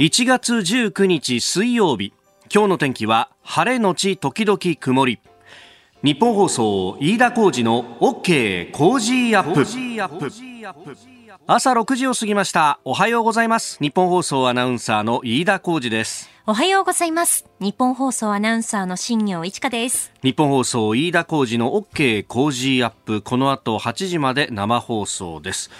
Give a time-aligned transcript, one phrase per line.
[0.00, 2.14] 1月19日水曜日
[2.50, 5.20] 今日の天気は晴れのち時々曇り。
[6.02, 9.66] 日本放送飯田浩二の OK コージーアップ。
[11.46, 12.80] 朝6時を過ぎました。
[12.86, 13.76] おはようございます。
[13.82, 16.30] ニッポン放送アナウンサーの飯田浩二です。
[16.46, 17.44] おはようございます。
[17.60, 20.10] ニッポン放送アナウンサーの新行市佳です。
[20.22, 23.20] 日本放送飯田浩二の OK コージーアップ。
[23.20, 25.70] この後8時まで生放送です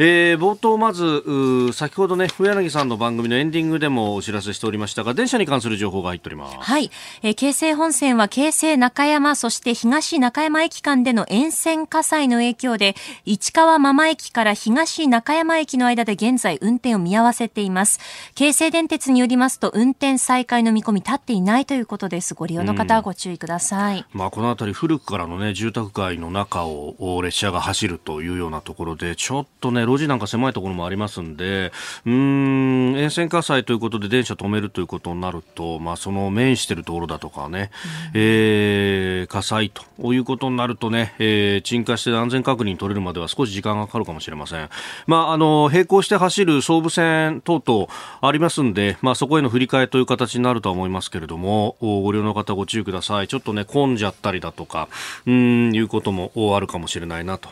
[0.00, 6.56] えー、冒頭まず先ほどね上柳さんの番組のエンディングでもお知らせしておりましたが電車に関する情報が入っております。
[6.56, 17.98] はい、えー、京成本線は京成中山そして東中山駅間での沿線火災の影響で市川真間駅から東中山駅の間で現在運転を見合わせています。
[18.36, 22.34] 京成電鉄によりますと運転再開の見込み立っていないということです。
[22.34, 31.72] ご利用の方はご注意ください、まあこの辺り古くからのね住宅街の中を列車が走るというようなところでちょっとね路地なんか狭いところもありますんで、
[32.06, 37.70] うん、沿線火災ということで電車止めるということになると、まあ、その面しているところだとかね、
[38.14, 44.68] うん、えー、火災ということになるとね、えー、鎮火して安全確認取れるまでは少し時間がかかるかもしれません。
[45.06, 47.88] まあ、あの、並行して走る総武線等々
[48.20, 53.28] ありますんで、まあ、そこへの振り替えという形になるとは思いますけれども、ご利用の方ご注意ください。
[53.28, 54.88] ちょっとね、混んじゃったりだとか、
[55.26, 57.48] うん、いうこともあるかもしれないなと。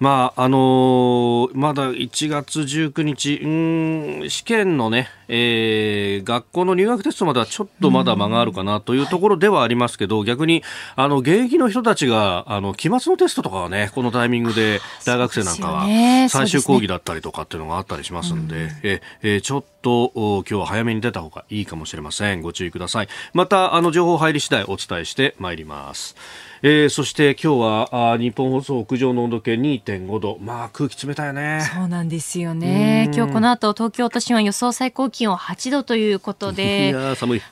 [0.00, 10.62] まあ、あのー、まだ1月19日、うん、試験のね、えー、学校の入学テストまではちょっとまだ間があるかなというところではありますけど、逆に、
[10.94, 15.86] あの、現役の人たちが、あの、期末のテストとかはね、このタイミングで大学生なんかは、
[16.28, 22.40] 最終講義だったりとかっていうのがあったりしますんで、ええちょっと、今日は早めに出た方がいいかもしれません。
[22.40, 23.08] ご注意ください。
[23.34, 26.14] また、あの、情報入り次第お伝えしてまいります。
[26.62, 30.38] えー、そして今日はあ日本放送屋上の温度計2.5度。
[30.40, 31.60] まあ空気冷たいよね。
[31.74, 33.10] そうなんですよね。
[33.14, 36.94] 今日この後東京都心は予想最高気温8度ということで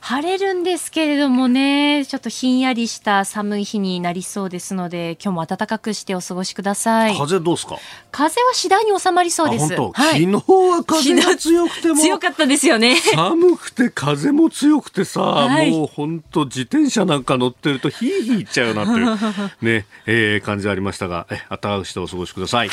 [0.01, 7.17] 晴れるんですけれどもねちょっとひんやりした寒い日になりそうですので今日も暖かくしてお過ごしください。
[7.17, 7.79] 風どうですか？
[8.11, 11.97] 風は次第に収まりそうです、はい、昨日は風が強くても。
[11.97, 12.97] 強かったですよね。
[12.97, 22.71] 寒くて風も強くてさ、はい、もう本当自転車なんか乗ってるとヒーヒーいっちゃうなという、ね、えー、感じありましたが、え、暖かくしてお過ごしください。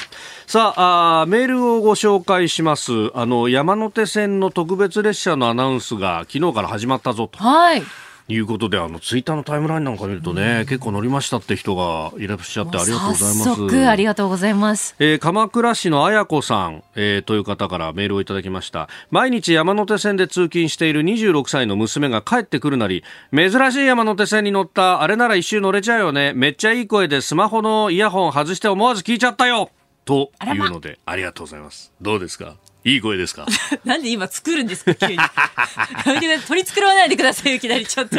[0.48, 2.92] さああ、メールをご紹介します。
[3.14, 7.40] あの、山手線の特別列車のアナウンスが昨日から始まったぞと。
[7.40, 7.84] はい。
[8.30, 13.44] いうことで、あの、ツイッターのタイムラインなんか見るとね、うん、結構乗りましたって人がいらっしゃってありがとうございます。
[13.44, 14.96] 早速ありがとうございます。
[15.00, 18.88] えー、鎌倉市の綾子さん、えー、という方からメールをいただきました。
[19.12, 23.04] 毎日山手線で通勤している26歳の娘が帰ってくるなり、
[23.36, 26.32] 珍しい山手線に乗った、あれなら一周乗れちゃうよね。
[26.34, 29.70] めっちゃいい声でスマホのイヤホン外して思わず聞いちゃったよ
[30.06, 31.92] というので、ありがとうございます。
[32.02, 32.56] どうですか？
[32.86, 33.46] いい声ですか？
[33.86, 34.94] なんで今作るんですか？
[34.96, 35.18] 急に。
[36.48, 38.18] 取り繕わないでくださいいきなりちょっと。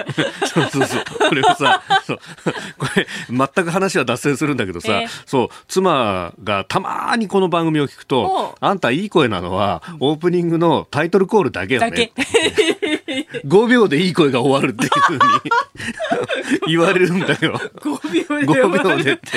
[0.49, 1.05] そうそうそう。
[1.29, 2.19] これはさ、 そう。
[2.79, 11.91] これ、全く話は脱線するんだけどさ、えー、そう、妻がたまにこの番組を聞くと、あんたいい声なのは、オープニングのタイトルコールだけよね。
[11.91, 13.04] だけ。
[13.47, 15.21] 5秒でいい声が終わるっていうふうに
[16.69, 17.61] 言われるんだよ。
[17.77, 19.31] 5秒で5秒でって。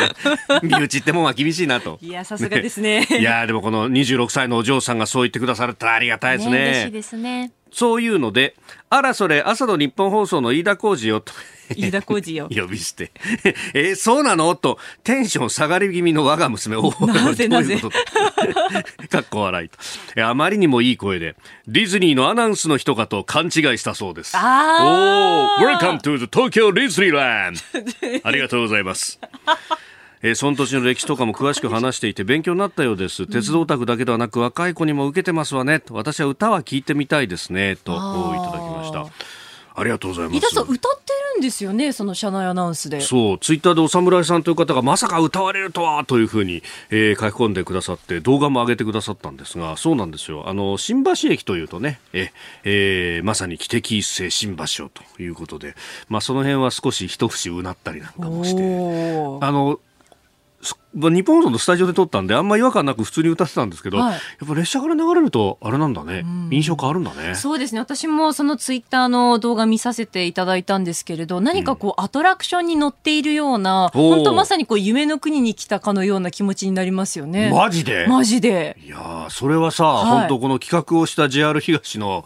[0.64, 2.00] 身内ってもんは厳しいなと。
[2.02, 3.06] いや、さすがですね。
[3.10, 6.58] ねいや、でもこの26歳のお嬢さんがそう言ってくださるってありがたいですね。
[6.58, 7.52] ね嬉しいですね。
[7.72, 8.56] そういうので、
[8.90, 11.34] あらそれ、朝の日本放送の飯田浩二よと。
[11.76, 12.48] 飯田浩二よ。
[12.56, 13.12] 呼び捨て。
[13.74, 14.56] えー、そうなの？
[14.56, 16.94] と、テンション下がり気味の我が娘を。
[17.06, 17.82] なぜなぜ？
[19.10, 19.70] かっこ笑い
[20.16, 20.26] と。
[20.26, 21.36] あまりにもいい声で、
[21.68, 24.32] ディズニーのアナウンスの人かと勘違いしたそうです。
[24.38, 28.22] あおー、Welcome to the Tokyo Disneyland!
[28.24, 29.20] ありがとうございます。
[30.22, 33.28] えー、その土地の歴史とかも詳しく話していて勉強になったようです。
[33.28, 35.82] 鉄道オタクだけではなく若い子にも受けてますわね。
[35.92, 37.76] 私は歌は聞いてみたいですね。
[37.76, 39.06] といただきました。
[39.80, 40.56] ありがとうございます。
[40.56, 43.00] さん歌ってるんですよね、その社内アナウンスで。
[43.00, 50.50] そう、ツイッターでお侍さんという方がまさか歌われるとはというふうに、えー、書き込んでくださって動画も上げてくださったんですが、そうなんですよ。
[50.50, 52.32] あの新橋駅というとね、え
[52.64, 55.76] えー、まさに汽笛一世新橋をということで、
[56.10, 59.80] まあその辺は少し一節うなったりなんかもして、あの
[60.94, 67.36] 日本放送のスタジオで撮ったんであんま違和感なく普通に歌ってたんですけど、はい、やっぱ列車から流れるとあれなんだね、うん、印象変わるんだね。
[67.36, 67.80] そうですね。
[67.80, 77.52] 私もそのツイッターの動画見させていただいたんですけれど何かこう、アトラクションに乗っているような、うん、本当まさにこう夢の国に来たかのような気持ちになりますよね。
[77.52, 78.08] マジで？
[78.08, 78.78] マジで。
[78.84, 82.26] いやそれはさ、はい、本当この企画をした JR 東の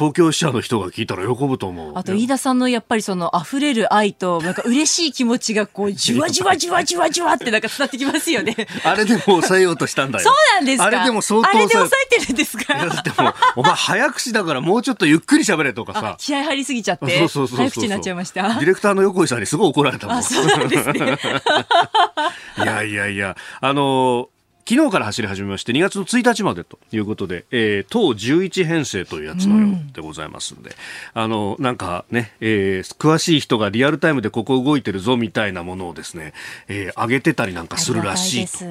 [0.00, 1.92] 東京支社の人が聞いたら喜ぶと思う。
[1.94, 8.56] あと、飯田さんのやっぱりその溢れる愛と、 なんか嬉しい気持ちがこう、じわじわじわじわじわってなんか伝わってきますよね。
[8.82, 10.24] あれでも抑えようとしたんだよ。
[10.24, 10.84] そうなんですか？
[10.86, 12.74] あれでも相当あれで抑抑えてるんですか？
[12.74, 16.14] いやだってもう、お前早口だからもうちょっとゆっくり喋れとかあさ。
[16.18, 18.42] 気合入りすぎちゃって、そうそうそう早口になっちゃいました？
[18.42, 20.16] ディレクターの横井さんにすごい怒られたもん。
[20.16, 21.18] あ、そうなんですね。
[22.58, 24.39] いやいやいや、あのー
[24.70, 30.70] 昨日から走り始めまして2月の1日までということで、えー、当11編成というやつのようでございますんで、
[31.12, 36.34] あのなんかね、えー詳しい人がリアルタイムでここ動いてるぞみたいなものをですね、
[36.68, 38.64] えー上げてたりなんかするらしいと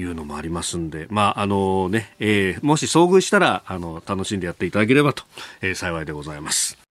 [0.00, 5.24] いうのもありますんで、まああのね、えーもし遭遇したらあの楽しんでやっていただければと、
[5.60, 6.81] えー幸いでございます。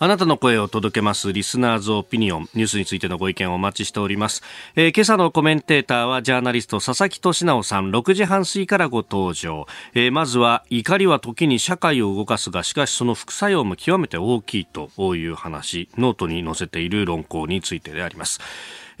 [0.00, 2.48] あなたの声を届けますリスナーズオピニオン。
[2.54, 4.44] ニュースについてのご意見をお待ちしております。
[4.76, 9.66] えー今朝のコメンテーターはジャーナリスト佐々木俊尚さん、6時半過ぎからご登場。
[9.94, 18.40] えーまずは、怒りは時に社会を動かすが、しかしその副作用も極めて大きいという話、ノートに載せている論考についてであります。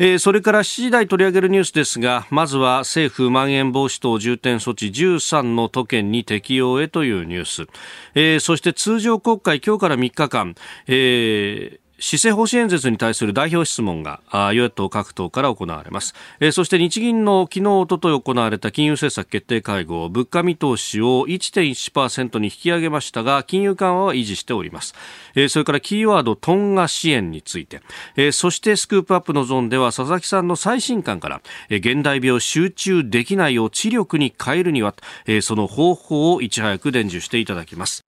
[0.00, 7.66] えーそれから7時台取り上げるニュースですが、まずは政府まん延防止等重点措置13の都県に適用へというニュース。
[8.14, 10.54] えーそして通常国会今日から3日間、
[10.86, 24.94] えー施政方針演説に対する代表質問が与野党各党から行われます、えーそして日銀の昨日おととい行われた金融政策決定会合物価見通しを1.1%に引き上げましたが金融緩和は維持しております、
[25.34, 27.80] えーそれからキーワードトンガ支援について、
[28.16, 34.94] えーそしてスクープアップのゾーンでは佐々木さんの最新刊から、えー現代病集中できないを知力に変えるには、
[35.26, 38.07] えーその方法をいち早く伝授していただきます。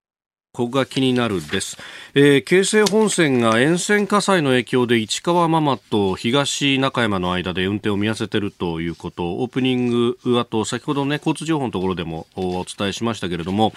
[0.52, 1.76] ここが気になるです、
[2.12, 9.36] えー京成本線が沿線火災の影響で市川ママと東中山の間で運転を見合わせているということ。
[9.36, 13.72] オープニングあと先ほどね交通情報のところでもお伝えしましたけれども。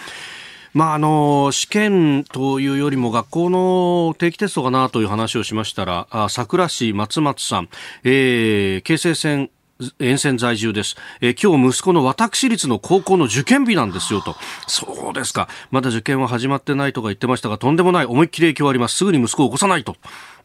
[0.73, 7.69] まああの試験というよりも学校の定期テストかなという話をしましたらあ桜市松松さん、
[8.03, 9.51] えー京成線
[9.99, 14.35] 沿線在住です、えー今日息子の私立の高校の受験日なんですよと。
[14.67, 15.49] そうですか。
[15.71, 18.95] まだ受験は始まってないとか言ってましたがとんでもない思いっきり影響あります。
[18.95, 19.95] すぐに息子を起こさないと。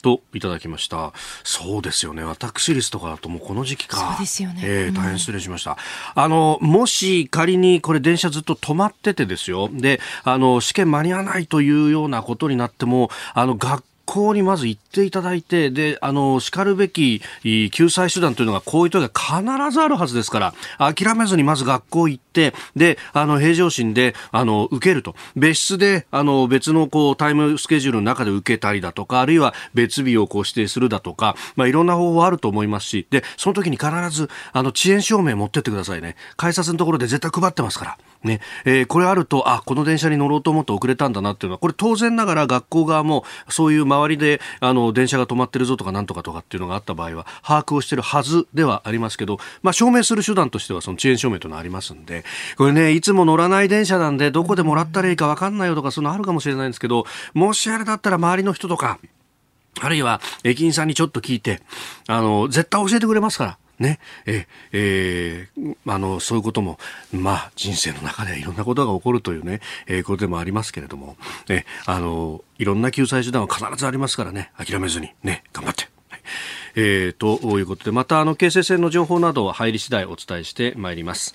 [0.00, 1.12] といただきました。
[1.42, 2.22] そうですよね。
[2.22, 3.96] 私立とかだともうこの時期か。
[3.96, 4.62] そうですよね。
[4.64, 5.76] えー大変失礼しました、
[6.14, 9.68] あのもし仮にこれ電車ずっと止まっててですよ。
[9.72, 17.20] であの試験間に合わないというようなことになってもあの学校にまず行っていただいて、で、あの、叱るべき
[17.70, 25.14] 救済手段というのがこういう時は必ずあるはずですから、諦めずにまず学校行って、で、あの、平常心で、あの、受けると。
[25.36, 36.16] 別室で、あの、別のこう、タイムスケジュールの中で受けたりだとか、あるいは別日をこう指定するだとか、まあ、いろんな方法あると思いますし、で、その時に必ず、あの、遅延証明持ってってくださいね。
[36.36, 37.98] 改札のところで絶対配ってますから。
[38.24, 52.24] ね、えーこれあると、あ、この電車に乗ろうと思って遅れたんだなっていうのは、これ当然ながら学校側も、そういう周りで、あの、電車が止まってるぞとかなんとかとかっていうのがあった場合は、把握をしてるはずではありますけど、まあ、証明する手段としては、その遅延証明というのはありますんで、
[52.56, 58.98] これね、いつも乗らない電車なんで、どこでもらったらいいか分かんないよとか、そういうのあるかもしれないんですけど、もしあれだったら周りの人とか、
[59.80, 61.60] あるいは駅員さんにちょっと聞いて、
[62.08, 63.58] あの、絶対教えてくれますから。
[63.78, 66.78] ね、え、えーあの、そういうことも、
[67.12, 71.16] まあ、人生の中でいろんなことが起こるというね、えーことでもありますけれども、
[71.48, 75.84] え、あの、いろんな救済手段は必ずありますからね、諦めずに、ね、頑張って。
[76.08, 76.20] はい
[76.74, 81.34] えーということで、また、あの、形成線の情報などは入り次第お伝えしてまいります。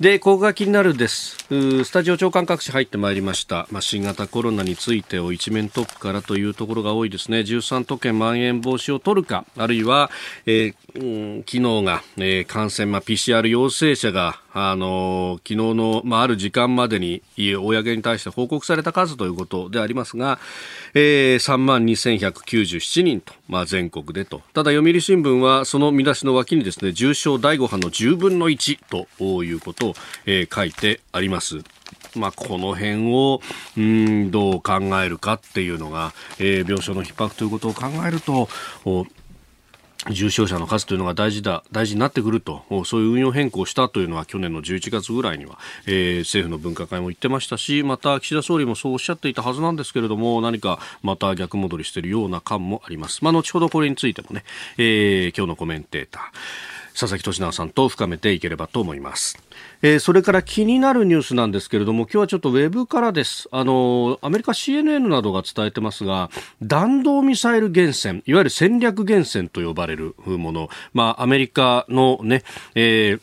[0.00, 1.36] で、ここが気になるです。
[1.48, 3.68] スタジオ長官各紙入ってまいりました。
[3.70, 7.40] まあ、新型コロナについてを一面トップからというところが多いですね。
[7.40, 10.10] 13都県まん延防止を取るか、あるいは、
[10.46, 20.40] えー昨日が、えー感染、まあ、PCR 陽性者が、あのー昨日の、まあ、ある時間までに、公に対して報告された数ということでありますが、
[20.94, 24.42] えー、3万2197人と、まあ、全国でと。
[24.54, 28.78] ただ、読売新聞は、その見出しの脇にですね、重症第5波の10分の1
[29.18, 29.94] ということを、
[30.26, 31.62] えー書いてあります。
[32.16, 33.40] まあ、この辺を、
[33.76, 38.48] うん、どう考えるかっていうのが、えー病床の逼迫ということを考えると、
[40.10, 53.24] 重症者の数というのが大事だ、大事になってくると、そういう運用変更したというのは去年の11月ぐらいには、えー政府の分科会も言ってましたし、また岸田総理もそうおっしゃっていたはずなんですけれども、何かまた逆戻りしているような感もあります。
[53.24, 54.44] まあ、後ほどこれについてもね、
[54.76, 56.22] えー今日のコメンテーター、
[56.94, 59.36] 佐々木俊直さんと深めていければと思います。
[59.82, 63.48] えーそれから気になるニュースなんですけれども、今日はちょっとウェブからです。
[63.50, 66.30] あの、アメリカ CNN などが伝えてますが、
[66.62, 73.20] 弾道ミサイル原戦、いわゆる戦略原戦と呼ばれるもの、まあ、アメリカのね、えー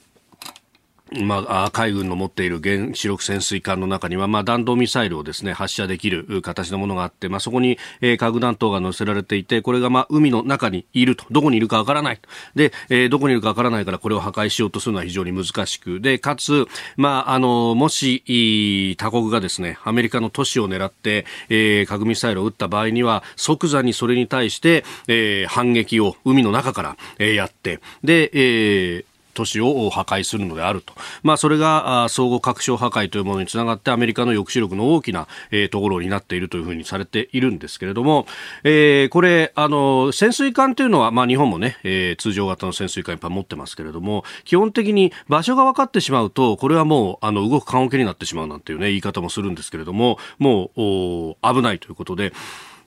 [1.20, 12.20] まあ、海軍の持っている原子力潜水艦の中には、まあ、弾道ミサイルをですね、発射できる形のものがあって、まあ、そこに、えー、核弾頭が載せられていて、これが、まあ、海の中にいると、どこにいるかわからない。
[12.56, 16.66] で、えー、どこにいるかわからないから、これを破壊しようとするのは非常に難しく、で、かつ、
[16.96, 30.94] まあ、あの、もし、他国がですね、アメリカの都市を狙って、えー、核ミサイルを撃った場合には、即座にそれに対して、えー、反撃を海の中から、えー、やって、で、えー、都市を破壊するのであると。
[31.24, 38.26] まあ、それが相互拡張破壊というものにつながってアメリカの抑止力の大きな、えー、ところになっているというふうにされているんですけれども、
[38.64, 52.34] えー、これ、あの、潜水艦というのは、まあ、日本もね、えー、通常型の潜水艦いっぱい持ってますけれども、基本的に場所が分かってしまうと、これはもう、あの、動く棺桶になってしまうなんていうね、言い方もするんですけれども、もう、危ないということで、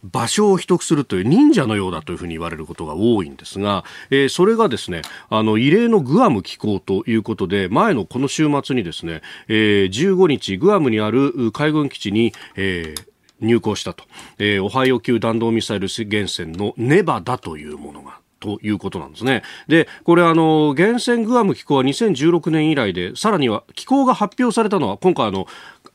[0.05, 13.05] 場所を秘得するという忍者のようだというふうに言われることが多いんですが、えー、それがですね、あの、異例のグアム機構ということで、前のこの週末にですね、えー、15日、グアムにある海軍基地に、えー、
[13.41, 14.05] 入港したと、
[14.39, 19.43] えー、オハイオ級弾道ミサイル源泉のネバダというものがということなんですね。
[19.69, 25.47] で、これあの、源泉グアム機構は2016年以来で、さらには機構が発表されたのは、今回あの、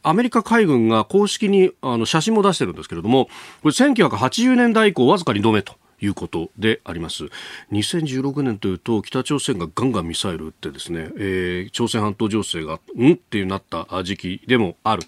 [0.03, 3.25] アメリカ海軍が公式にあの写真も出してるんですけれども、
[3.61, 5.73] これ1980年代以降わずか2度目と。
[6.01, 7.25] いうことであります。
[7.73, 13.13] 2016年というと北朝鮮がガンガンミサイル撃ってですね、えー、朝鮮半島情勢がうん？
[13.13, 15.03] っていうなった時期でもある。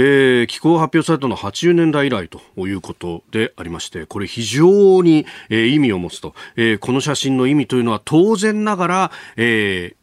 [0.00, 9.96] えー、気候発表されたのは80年代以来ということでありまして、これ非常に、えー、意味を持つと、えー、この写真の意味というのは当然ながら、え、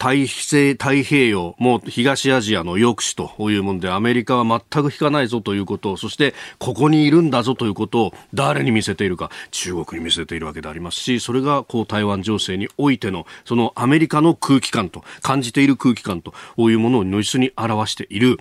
[0.00, 18.38] 大西太平洋、もう東アジアの抑止というもので、アメリカは全く引かないぞということを、そしてここにいるんだぞということを誰に見せているか、中国に見せているわけでありますし、それがこう台湾情勢においての、そのアメリカの空気感と、感じている空気感というものを如実に表している。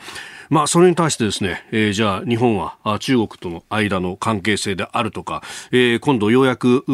[0.50, 6.86] まあ、それに対してですね、えー、じゃあ日本は中国との間の関係性であるとか、えー、今度ようやく、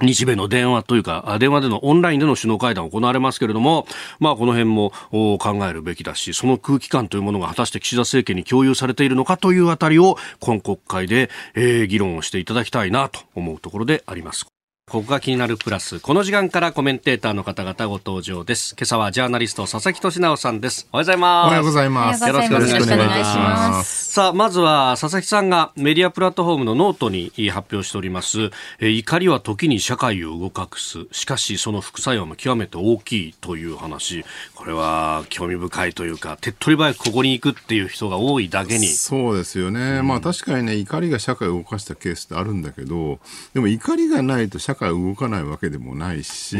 [0.00, 3.86] 日米の電話というか、電話でのオンラインでの首脳会談行われますけれども、
[4.20, 14.51] まあこの辺も考えるべきだし、その空気感というものが果たして岸田政権に共有されているのかというあたりを、今国会で、えー、議論をしていただきたいなと思うところであります。
[14.92, 16.00] ここが気になるプラス。
[16.00, 18.76] この時間からコメンテーターの方々ご登場です。
[18.78, 20.86] 今朝はジャーナリスト佐々木俊尚さんです。
[20.92, 21.46] おはようございます。
[21.46, 22.28] おはようございます。
[22.28, 24.12] よろしくお願いします。
[24.12, 28.50] さあ、まずは佐々木さんがメディアプラットフォームのノートに発表しております。
[28.80, 31.06] え怒りは時に社会を動かす。
[31.10, 34.26] しかしその副作用も極めて大きいという話。
[34.54, 38.88] これは興味深いというか、手っ取り早くここに行くっていう人が多いだけに。
[38.88, 40.00] そうですよね。
[40.00, 43.20] うん、まあ確かにね、怒りが社会を動かしたケースってあるんだけど、
[43.54, 46.56] でも怒りがないと社会動かないわけでもないし、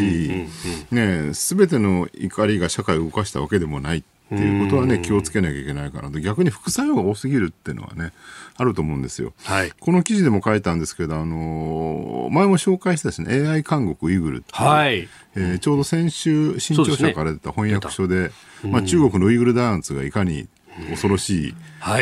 [0.91, 6.19] ね、全ての怒りが社会を動かしたわけでもないっていうことはね、気をつけなきゃいけないかなと。
[6.19, 8.12] 逆に副作用が多すぎるっていうのはね、
[8.57, 9.35] あると思うんですよ。
[9.45, 18.31] はい、この記事でも書いたんですけど、あのー、前も紹介したですね、AI 監獄ウイグルはい、えー、ちょうど先週、新潮社から出た翻訳書で、でね、
[18.71, 20.49] まあ、中国のウイグル弾圧がいかに
[20.91, 21.55] 恐ろしい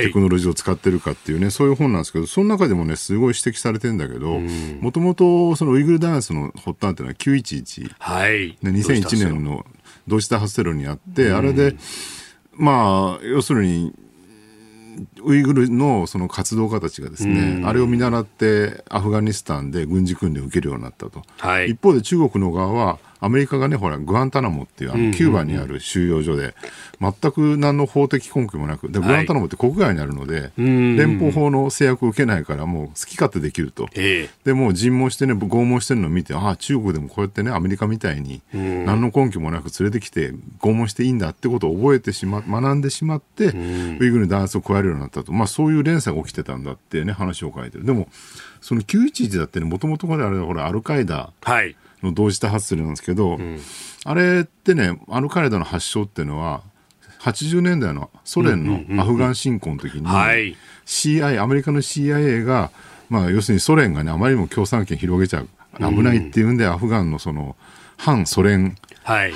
[0.03, 4.41] テクノロジーを使ってるかっていうね、そういう本なんですけど、その中でもね、すごい指摘されてるんだけど、
[4.81, 9.65] もともとそのウイグルダンスの発端っていうのは911、はい、ね、2001年の
[10.07, 11.77] 同時多発テロにあって、あれで、
[12.53, 13.93] まあ、要するに、
[15.23, 21.23] ウイグルのその活動家たちがですね、あれを見習ってアフガニスタンで軍事訓練を受けるようになったと。
[21.39, 26.55] はい、一方で中国の側は、アメリカがね、ほら、グアンタナモっていうあのキューバにある収容所で、
[27.01, 33.89] 全く何の法的根拠もなく、でグアンタナモって国外にあるので、連邦法の制約を受けないから、もう好き勝手できると。
[34.45, 43.51] で、もう尋問してね、拷問してるのを見て、ああ、中国でもこうやってね、アメリカみたいに、何の根拠もなく連れてきて、拷問していいんだってことを覚えてしま、学んでしまって、ウ
[44.07, 45.33] イグルに弾圧を加えるようになったと。
[45.33, 47.85] まあ、そういう連鎖が起きてたんだってね、話を書いてる。
[47.85, 48.09] でも、
[48.61, 51.33] その911だってね、もともとこれあれ、ほら、アルカイダ。
[51.43, 51.77] はい。
[52.03, 53.61] の同時多発するなんですけど、うん、
[54.05, 56.63] あれってね、アルカイダの発祥っていうのは、
[57.21, 60.07] 80年代のソ連のアフガン侵攻の時に、
[60.87, 62.71] CIA、アメリカの CIA が、
[63.11, 67.57] まあ、要するにソ連がね、あまりにも共産権広げちゃう、危ないっていうんで、アフガンのその、
[67.99, 69.33] 反ソ連、はい、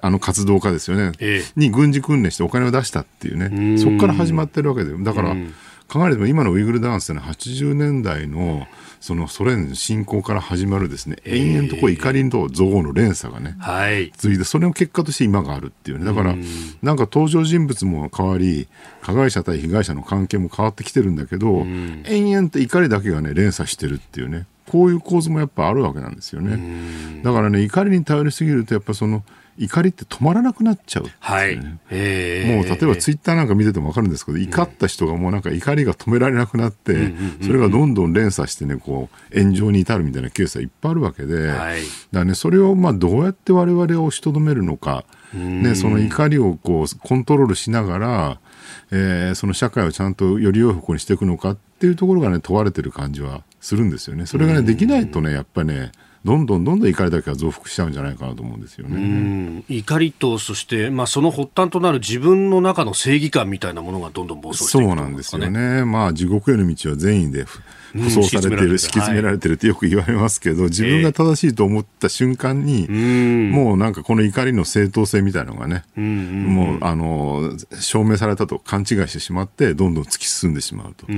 [0.00, 5.36] あの活動家ですよね、ええ、に軍事訓練してお金を出したっていうね、そこから始まってるわけで、だから、
[5.88, 8.66] 考えれば今のウイグルダンスってのは80年代の
[9.00, 16.34] そのソ連侵攻から始まるですね、延々とこう怒りと憎悪の連鎖がね、はい、続いて、それの結果として今があるっていうね、だから、
[16.82, 18.68] なんか登場人物も変わり、
[19.02, 21.64] 加害者対被害者の関係も変わってきてるんだけど、
[22.04, 27.22] 延々と怒りだけがね、連鎖してるっていうね、こういう構図もやっぱあるわけなんですよね。
[27.22, 29.24] だからね、怒りに頼りすぎると、やっぱその、
[29.58, 31.58] 怒りって止まらなくなっちゃう、ね、はい。
[31.90, 41.80] えー、もう例えばツイッターなんか見ててもわかるんですけど、怒った人がもうなんか怒りが止められなくなって、それがどんどん連鎖してね、こう、炎上に至るみたいなケースはいっぱいあるわけで、はい、
[42.12, 48.40] だね、それをまあどうやって我々を押しとどめるのか、ね、その怒りをこうコントロールしながら、
[48.90, 54.26] えー、その社会をちゃんとより良い方向にしていくのかっていうところがね、問われてる感じはするんですよね。
[54.26, 55.92] それがね、できないとね、やっぱりね、
[56.24, 59.62] どんどんどんどん怒りだけが増幅しちゃうんじゃないかなと思うんですよね。
[59.68, 65.84] 怒りと、そして、まあ、その発端となる自分の中の正義感みたいなものがどんどん暴走していく、ね、そうなんですよね。
[65.84, 67.46] まあ、地獄への道は善意で
[67.94, 69.54] 舗装されてる、敷き詰められてる。
[69.54, 72.88] ってよく言われますけど、自分が正しいと思った瞬間に、
[73.50, 81.06] もうなんかこの怒りの正当性みたいなのがね、もう、あの、証明されたと勘違いしてしまって、どんどん突き進んでしまうと。
[81.06, 81.12] だ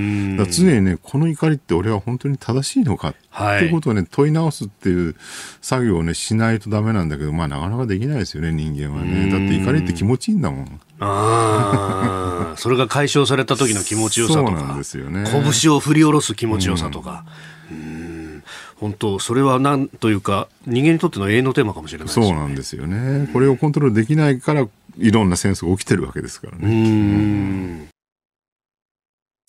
[0.50, 3.14] 常にね、この怒りって俺は本当に正しいのかっ
[3.58, 3.68] てい。
[3.68, 5.14] うことをね、問い直すっていう
[5.60, 9.30] 作業をね、しないとダメなんだけど、まあなかなかできないですよね、人間はね。
[9.30, 10.80] だって怒りって気持ちいいんだもん。
[11.00, 14.50] ああ、それが解消された時の気持ちよさとか。
[15.10, 15.24] ね。
[15.60, 17.24] 拳を振り下ろす気持ちよさとか。
[17.70, 18.42] うん、
[18.76, 23.28] 本当、それはなんというか、人間にとっての永遠のテーマかもしれない、ね、そうなんですよね。
[23.32, 24.66] これをコントロールできないから、
[24.98, 27.88] いろんな戦争が起きてるわけですからね。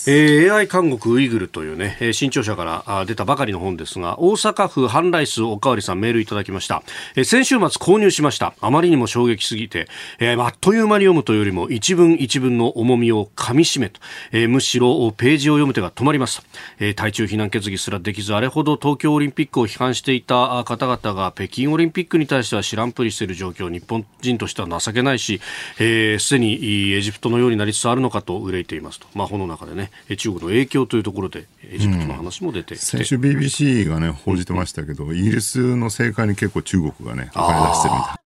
[0.07, 6.83] えー、AI 監獄ウイグルというね、えー、新潮社から出たばかりの本ですが、大阪府ハンライスおかわりさんメールいただきました。
[7.17, 8.53] えー、先週末購入しました。
[8.61, 9.89] あまりにも衝撃すぎて、
[10.19, 13.99] えー、あっという間に読むというよりも一文一文の重みを噛み締めと、
[14.31, 16.43] え、むしろページを読む手が止まります。
[16.79, 25.41] えー、対中非難決議すらできず、あれほど東京オリンピックを批判していた方々が北京オリンピックに対しては知らんぷりしている状況、日本人としては情けないし、
[25.75, 29.07] す、えー、で、にエジプトのようになりつつあるのかと憂いていますと。
[29.13, 38.19] まあ、本の中でね、中国の影響というところで、エジプトの話も出て、うん、先週 BBC がね、報じてましたけど、イギリスの政界に結構中国がね、お金出してるみたい。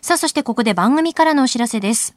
[0.00, 2.14] さあ、そしてここで番組からのお知らせです。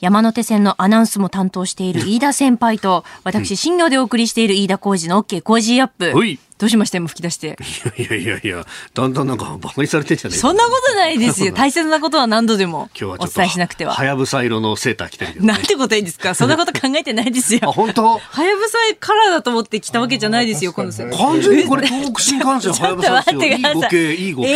[0.00, 6.12] 山手線のアナウンスも担当している飯田先輩と、私、新業でお送りしている飯田浩二の OK 工事アップ。
[6.60, 6.98] どうしました？
[6.98, 7.56] 今吹き出して。
[7.96, 11.52] いやいやいやだんだんなんか馬鹿にされてんじゃねえそんなことないですよ。
[11.56, 13.94] 大切なことは何度でもお伝えしなくては。
[13.94, 16.34] はやぶさ色のセーター着てるけど、ね、なんてこといいんですか？
[16.36, 17.60] そんなこと考えてないですよ。
[17.64, 18.18] あ、本当？
[18.18, 21.18] はやぶさカラーだと思って着たわけじゃないですよ、このセーター。
[21.18, 23.42] 完全にこれ東北新幹線はやぶさですよ。
[23.42, 24.48] いい語系、いい語系。
[24.50, 24.54] え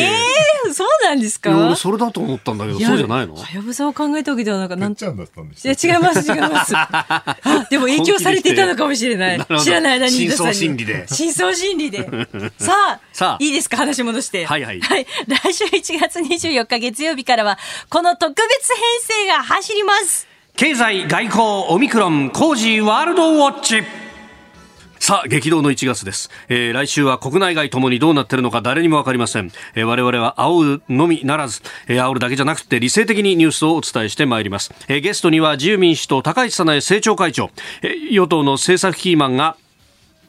[0.66, 1.74] えー、そうなんですか？
[1.76, 3.34] それだと思ったんだけど、そうじゃないの？
[3.34, 6.72] はやぶさを考えたわけではなんか、なんちゃんだったんですいや、違います、違います。
[7.70, 9.46] でも影響されていたのかもしれない。
[9.62, 10.12] 知らない間に。
[10.12, 11.06] 深層心理で。
[11.10, 11.93] 深層心理で。
[12.58, 13.76] さあ、さあいいですか？
[13.76, 14.44] 話戻して。
[14.46, 14.80] はいはい。
[14.80, 15.06] はい。
[15.26, 20.26] 来週1月24日月曜日からは、この特別編成が走ります。
[20.56, 23.82] 経済外交オミクロン工事ワールドウォッチ。
[25.00, 26.30] さあ、激動の1月です。
[26.48, 29.50] えー、来週は国内外ともにどうなっているのか誰にもわかりません。
[29.74, 34.72] えー、我々は煽るのみならず、えー、煽るだけじゃなくて理性的にニュースをお伝えしてまいります。
[34.88, 37.50] えー、ゲストには自由民主党高市早苗政調会長、
[37.82, 39.56] えー、与党の政策キーマンが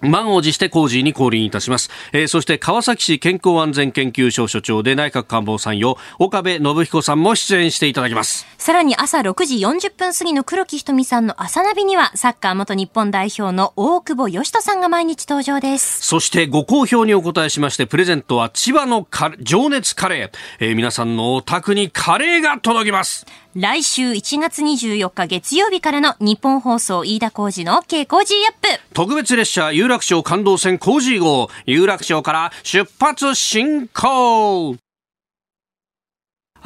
[0.02, 8.46] 満を持して工事に降臨いたします、えー、そして川崎市健康安全研究所所長で内閣官房参与岡部信彦さんも出演していただきます。
[8.58, 16.02] さらに朝6時40分過ぎの黒木瞳さんの朝ナビにはサッカー元日本代表の大久保嘉人さんが毎日登場です。
[16.02, 19.08] そしてご好評にお答えしましてプレゼントは千葉の
[19.42, 23.26] 情熱カレー、えー、皆さんのお宅にカレーが届きます
[23.58, 28.82] 来週1月24日月曜日からの日本放送飯田浩二の OK 工事アップ。
[28.94, 34.76] 特別列車有楽町感動線工事号有楽町から出発進行。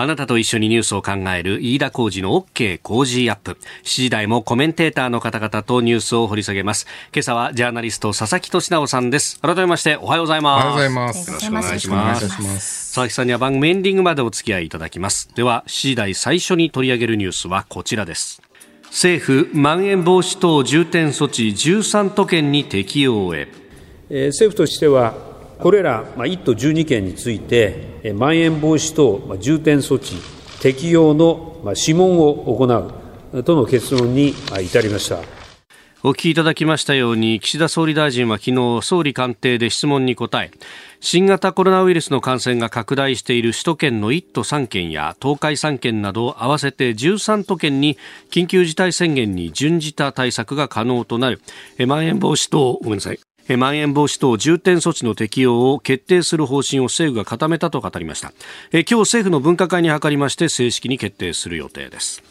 [0.01, 3.57] あなたと一緒にニュースを考える飯田浩二の OK 工事アップ。
[3.83, 6.87] 7時台もコメンテーターの方々とニュースを掘り下げます。
[7.13, 9.41] 今朝はジャーナリスト佐々木俊直さんです。
[9.41, 10.63] 改めましておはようございます。
[10.67, 11.29] おはようございます。
[11.29, 12.95] よろしくお願いします。
[12.95, 15.35] 佐々木さんには番組エンディングまでお付き合いいただきます。
[15.35, 18.41] では、7時台最初に取り上げるニュースはこちらです。
[18.83, 23.49] 政府、まん延防止等重点措置13都県に適用へ。
[24.09, 25.28] えー、政府としては
[25.59, 30.15] これら1都12県について、まん延防止等重点措置
[30.61, 32.65] 適用の諮問を行
[33.33, 35.39] うとの結論に至りました。
[36.01, 40.49] お聞きいただきましたように岸田総理大臣は昨日総理官邸で質問に答え
[41.01, 47.97] 新型コロナウイルスの感染が拡大している首都圏の1都3県や東海3県など合わせて13都県に
[48.31, 51.41] 緊急事態宣言に準じた対策が可能となる
[51.85, 53.19] まん延防止等ごめんなさい
[53.57, 58.33] まん延防止等重点措置の適用を決定する方針を政府が固めたと語りました。
[58.71, 62.23] 今日政府の分科会に諮りまして正式に決定する予定です。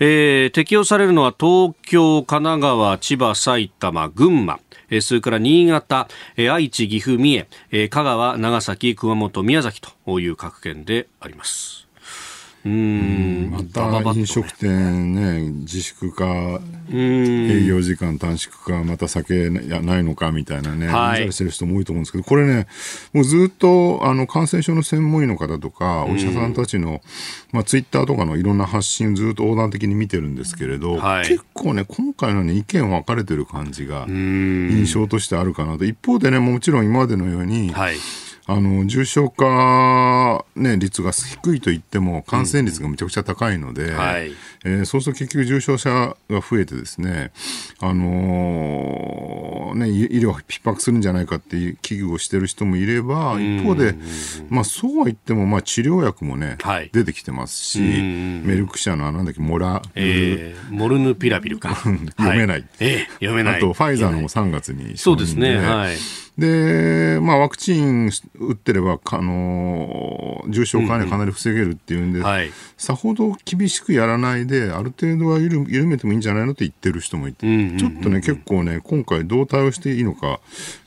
[0.00, 11.87] えー、適用されるのは東京、神奈川、千葉、埼玉、群馬、えー、それから新潟、えー、愛知、岐阜、三重、えー、香川、長崎、熊本、宮崎という各県であります。
[12.64, 13.50] うん。
[13.50, 16.60] また飲食店ね、自粛か、
[16.92, 21.32] 営業時間短縮か、また酒やないのかみたいなね、はい。
[21.32, 22.66] してる人も多いと思うんですけど、これね、
[23.12, 27.00] もうずっとあの感染症の専門医の方とか、お医者さんたちの、
[27.52, 31.26] まあ、ツイッターとかのいろんな発信、ずっと横断的に見てるんですけれど、はい。
[31.26, 35.84] 結構ね、今回の、ね、意見分かれてる感じが印象としてあるかなと。
[35.84, 37.96] 一方でね、もちろん今までのように、はい。
[38.50, 44.32] あの重症化、ね、率が低いと言っても感染率がめちゃくちゃ高いので、はい
[44.64, 47.30] えーそうすると結局重症者が増えてですね、
[47.78, 53.94] あのーね、医医療が逼迫するんじゃないかっていう危惧をしてる人もいれば、一方で、
[54.48, 61.74] まあ、そうは言っても、まあ、治療薬もね、はい出てきてますし、んメルク社のなんだっけ、モラ、えー、モルヌピラビルか。
[62.16, 63.56] 読めないはえー読めない。
[63.58, 65.58] あとファイザーのも3月にそうですね。
[65.58, 65.96] はい。
[66.38, 72.50] で、まあ、ワクチン打ってれば、あの重症化はねかなり防げるっていうんで、はい。
[72.76, 80.38] さほど厳しくやらないで、ある程度は緩緩めてもいいんじゃないのって言ってる人もいて、うんうんうんちょっとね、結構ね、今回どう対応していいのか、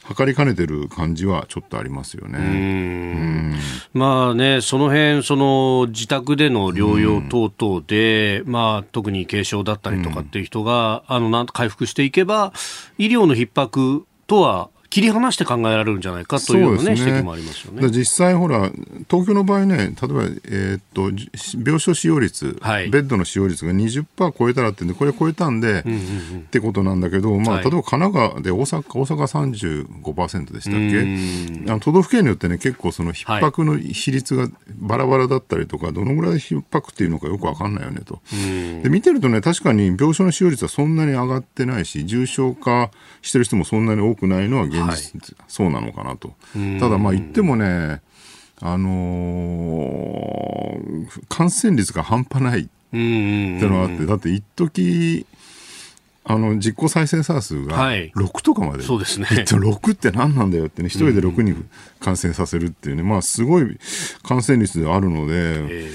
[0.03, 3.59] 測りかねてる感じはちょっとありますよね。
[3.93, 12.53] まあね、その辺、その自宅での療養等々で、まあ特に軽症だったりとかっていう人が、あの、なんと回復していけば、
[12.97, 17.89] 医療の逼迫とは切り離して考えられるんじゃないかというようなね、指摘もありますよね。
[17.91, 18.69] 実際、ほら、
[19.09, 22.89] 東京の場合ね、例えば、えーっと、じ病床使用率、はい。
[22.89, 24.05] ベッドの使用率が20%
[24.37, 25.83] 超えたらってんで、これ超えたんで、っ
[26.49, 27.63] てことなんだけど、まあ、はい。
[27.63, 31.65] 例えば神奈川で大阪、大阪35%でしたっうん。
[31.65, 38.19] けあの都道府県によってね、結構その逼迫の比率がバラバラだったりとか、どのぐらい逼迫っていうのかよくわかんないよねと。
[38.83, 46.33] で、見てるとね、確かに病床の使用率はそんなに上がってないし、重症化してる人もそんなに多くないのは現実、そうなのかなと。
[46.79, 48.01] ただ、まあ言ってもね、
[48.61, 55.25] あのー感染率が半端ないってのがあって、だって一時
[56.23, 58.11] あの実効再生産数がはい。
[58.11, 59.27] 6とかまで、そうですね。
[59.31, 61.67] いって6って何なんだよってね、一人で6人
[61.99, 63.79] 感染させるっていうね、まあすごい
[64.23, 65.91] 感染率であるので、え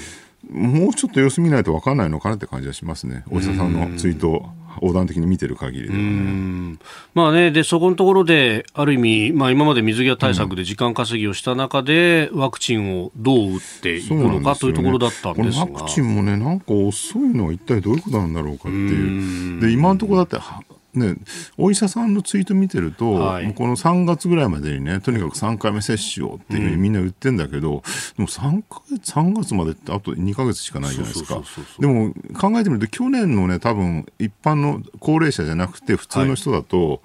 [0.49, 4.29] もうちょっと様子見ないと分かんないのかなって感じがしますね、お医者さんのツイート。
[4.29, 4.49] を
[4.81, 6.03] 横断的に見てる限りではね。
[6.03, 6.79] ん
[7.13, 15.65] まあね、で、そこのところで、ある意味、まあ今まで水際対策で時間稼ぎをした中で、ワクチンをどう打っていくのかというところだったんですが。
[15.65, 19.61] ワクチンもね、なんか遅いのは一体どういうことなんだろうかっていう。
[19.61, 20.61] で、今のところだって、は
[20.97, 21.15] ね、
[21.57, 23.53] お医者さんのツイート見てると、はい。
[23.53, 27.83] この3月ぐらいまでにね、とにかく3回目接種をっていうふうにみんな言ってんだけど、
[28.17, 31.41] でも3ヶ月、3月までってあと2ヶ月しかないじゃないですか。
[31.79, 37.01] でも考えてみると、去年のね、多分一般の高齢者じゃなくて、普通の人だと、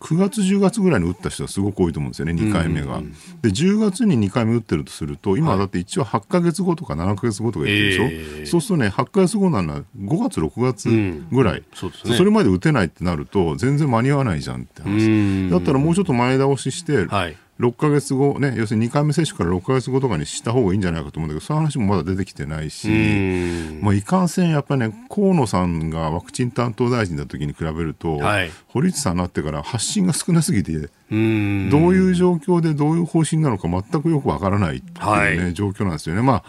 [0.00, 3.00] 9月、10月ぐらいに打った人がすごく多いと思うんですよね、2回目が。
[3.42, 8.46] で、10月に2回目打ってるとすると、今だって一応8ヶ月後とか7ヶ月後とか言ってるでしょ、ええ。
[8.46, 10.88] そうするとね、8ヶ月後なら5月、6月
[11.32, 11.92] ぐらい、そね。
[12.16, 15.48] それまで打てないってなると、全然間に合わないじゃんってうん。
[15.48, 15.50] 話。
[15.50, 17.36] だったらもうちょっと前倒しして、はい。
[17.58, 23.80] 6ヶ月後、ね、要するに2回目接種から6ヶ月後とかにした方がいいんじゃないかと思うんだけど、そういう話もまだ出てきてないし、うん。
[23.80, 28.50] もういかんせん、やっぱりね、河野さんがワクチン担当大臣だった時に比べると、はい。
[28.68, 31.70] 堀内さんになってから発信が少なすぎて、うん。
[31.70, 35.54] どういう状況でどういう方針なのか全くよくわからないっていうね、はい。
[35.54, 36.22] 状況なんですよね。
[36.22, 36.44] まあ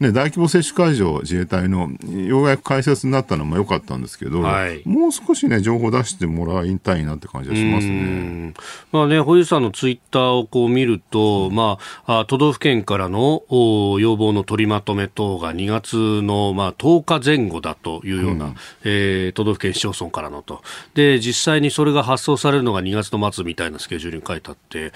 [0.00, 7.94] ね、大規模接種会場、自衛隊のようやく開設になったのも良かったんですけど、はいもう少しね、情報出してもらいたいなって感じがしますうね。
[7.96, 8.54] ん
[8.92, 20.62] まあね、堀内さんのツイッターをこう見ると、まあ、あ都道府県からのお要望の取りまとめ等が2月の、まあ、10日前後だというような、えー都道府県市町村からのと。
[20.94, 24.92] で、実際にそれが発送されるのが2月の末みたいなスケジュールに書いてあって、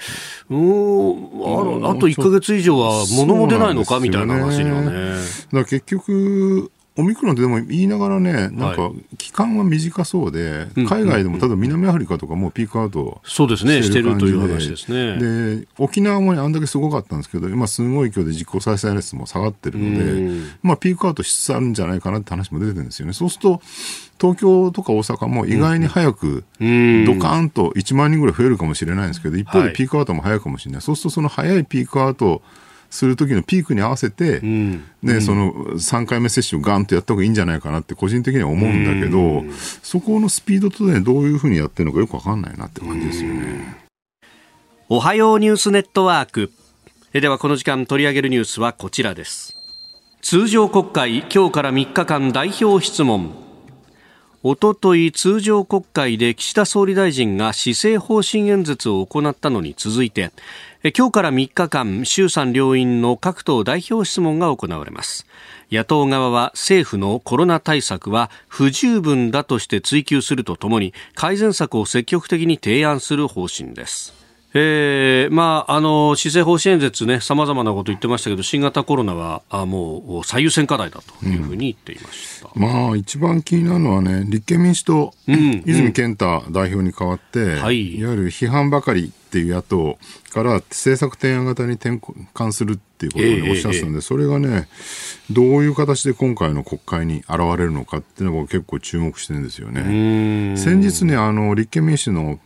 [0.49, 4.92] うーん、あのあと1ヶ月以上は物も出ないのかみたいな話にはね。
[4.93, 5.17] だか
[5.51, 15.17] ら結局、オミクロンってでも言いながらね、なんか期間は短そうで、海外でも、例えば南アフリカとかもうピークアウトそうですね、してるという感じ話ですね。
[15.57, 23.13] で、沖縄もねあんだけすごかったんですけど、今すごい勢いで実効再生率も下がってるので、まあピークアウトしつつあるんじゃないかなって話も出てるんですよね。
[23.13, 23.61] そうすると、
[24.21, 27.05] 東京とか大阪も意外に早く、うん。
[27.05, 29.67] ドカーンと1万人ぐらい増えるかもしれないんですけど、一方はい。
[29.69, 30.81] でピークアウトも早いかもしれない。
[30.83, 32.43] そうするとその早いピークアウト
[32.93, 39.43] する時のピークに合わせて、んね、その3回目接種をガンとやった方がいいんじゃないかなって個人的には思うんだけど、
[39.81, 43.83] そこのスピードとね、どういうふうにやってるのかよくわかんないなって感じですよね。
[44.89, 46.51] おはようニュースネットワーク。
[47.13, 49.57] えではこの時間取り上げるニュースはこちらです。
[50.21, 53.42] 通常国会今日から3日間代表質問。
[54.45, 60.33] おととい通常国会で岸田総理大臣が施政方針演説を行ったのに続いて
[60.97, 65.25] 今日から3日間衆参両院の各党代表質問が行われます
[65.71, 74.23] 野党側は政府のコロナ対策は不十分だとして追及するとともに改善策を積極的に提案する方針です
[74.55, 82.32] えー、まあ、あの、施政方針演説ね、様々なこと言ってましたけど、新型コロナは、あもう最優先課題だというふうに言っていました。
[82.32, 89.97] うん、まあ、一番気になるのはね、立憲民主党、うん、泉健太代表に代わって、はい、いわゆる批判ばかりっていう野党
[90.31, 91.99] から政策提案型に転
[92.33, 94.67] 換するっていうことを、ね、おっしゃってたんで、それがね、
[95.31, 100.55] どういう形で今回の国会に現れるのかっていうのを結構注目してるんですよね。
[100.57, 102.39] 先日ね、あの、立憲民主の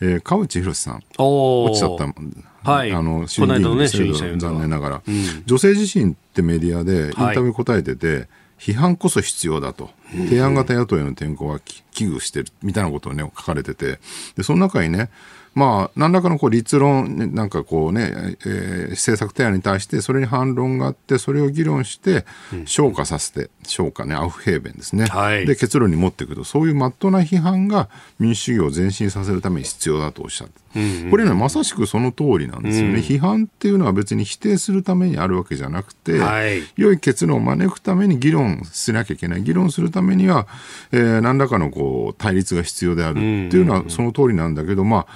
[0.00, 14.00] えー、川内博さん、落ちちゃった、はい、あの衆議院の制度、ね、残念ながら、うん、女性自身ってメディアでインタビュー答えてて、はい、批判こそ必要だと、提案型野党への転向は危惧してるみたいなことをね、書かれてて、
[14.36, 15.10] でその中にね、
[15.58, 22.24] まあ、何らかのこう立論、なんかこうね、えー、政策提案に対して、それに反論があって、それを議論して、
[22.64, 27.88] 消化させて、消化ね、アウフヘーベンですね、はい、で、結論に持っていくと、そういうまっとうな批判が
[28.20, 40.46] 民主主義を前進させるために必要だとおっしゃって、うんうん、これね、まさしくその通りなんですよね、うん、批判っていうのは別に否定するためにあるわけじゃなくて、はい、良い結論を招くために議論しなきゃいけない、議論するためには、
[40.92, 45.06] えー、何らかのこう対立が必要であるっていうのはその通りなんだけど、まあ、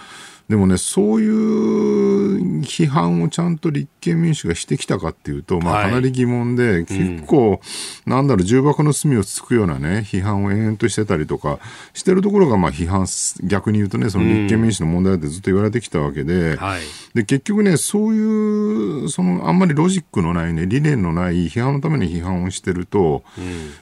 [0.49, 7.61] でもね、そういう批判をちゃんと立憲民主がしてきたかっていうと、まあ、かなり疑問で、はい、結構、
[8.07, 11.59] うん、なんだろう、重箱の隅をつつくようなね、批判を延々としてたりとか、
[11.95, 13.07] してるところが、まあ、批判、
[13.49, 16.81] 逆に言うとね、その立憲民主の問題だってずっと言われてきたわけで、うんはい、
[17.15, 23.23] で、結局ね、そういう、その、あんまりロジックのないね、理念のない批判のために批判をしてると、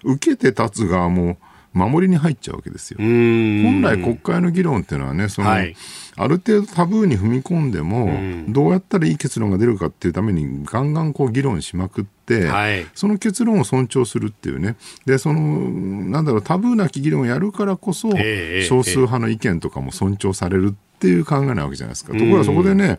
[0.04, 1.38] うん、受けて立つ側も、
[1.72, 2.98] 守りに入っちゃうわけですよ。
[2.98, 5.76] 本来国会の議論っていうのはね、その、はい、
[6.16, 8.10] ある程度タブーに踏み込んでも、
[8.48, 14.76] どうやったらいい結論が出るかっていうために、ガンガンこう議論しまくって、はい、その結論を尊重するっていうね。
[15.06, 18.10] で、その、なんだろう、タブーなき議論をやるからこそ、
[18.68, 22.12] 少数派の意見とかも尊重されるっていう考えなわけじゃないですか。
[22.12, 22.98] ところがそこでね、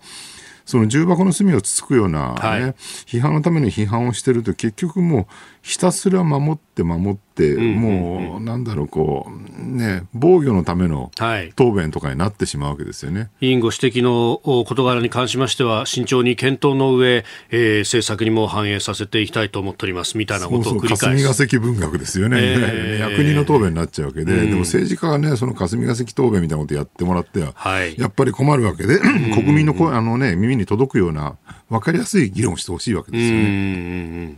[0.66, 2.62] その重箱の隅をつつくような、ね、はい、
[3.06, 5.26] 批判のために批判をしてると結局もう
[5.62, 11.12] ひたすら守って守って、もうなんだろうこうね防御のための
[11.56, 21.06] 答弁とかになってしまうわけですよね、委員ご指摘の事柄に関しましては慎重に検討の上、えー、政策にも反映させていきたいと思っておりますみたいなことを繰り返す。
[21.06, 31.38] 霞が関文学ですよね、えー、役人の答弁になっちゃうわけで、うん、でも政治家がねその霞が関答弁みたいなことやってもらっては、はい、やっぱり困るわけで国民の声あのね耳に届くような
[31.70, 34.38] 分かりやすい議論をしてほしいわけですよね。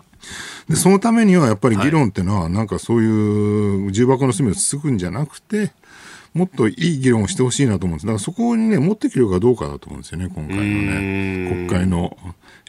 [0.69, 5.71] でそのためにはやっぱり議論っていうのは、なんかそういう重箱の隅をつつくんじゃなくて、
[6.33, 8.05] もっといい議論をしてほしいなと思うんです。
[8.07, 12.17] だからそこにね、持ってきるかどうかだと思うんですよね、今回のね、国会の、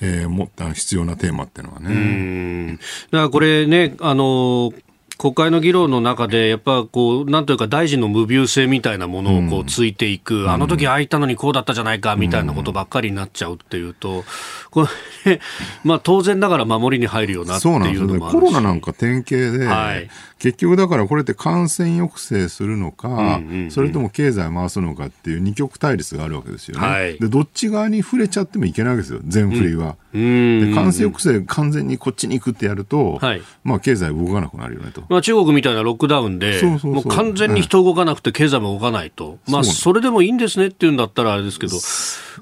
[0.02, 2.78] えー、もった必要なテーマっていうのはね。
[3.10, 4.72] だからこれね、あの
[5.16, 14.24] 国会の議論の中で、やっぱこう、なんというか大臣の無病性みたいなものをこうついていく、うん、あの時ああ言ったのにこうだったじゃないかみたいなことばっかりになっちゃうっていうと、
[14.70, 14.88] こ
[15.24, 15.40] れ、
[15.84, 26.86] まあ当然ながら守りに入るよなっていうのもあるコロナなんか典型で、はい、結局だからこれって感染抑制するのか、うんうんうん、それとも経済回すのかっていう二極対立があるわけですよね。
[26.86, 29.96] はい、で、どっち側に触れちゃってもいけないわけですよ、全振りは。
[30.12, 35.03] うん、で感染抑制完全にこっちに行くってやると、はい、まあ経済動かなくなるよねと。
[35.08, 39.38] まあ中国みたいなロックダウンで、もう完全に人動かなくて経済も動かないと。
[39.48, 41.76] まあそれでもいいんですねっていうんだったらあれですけど、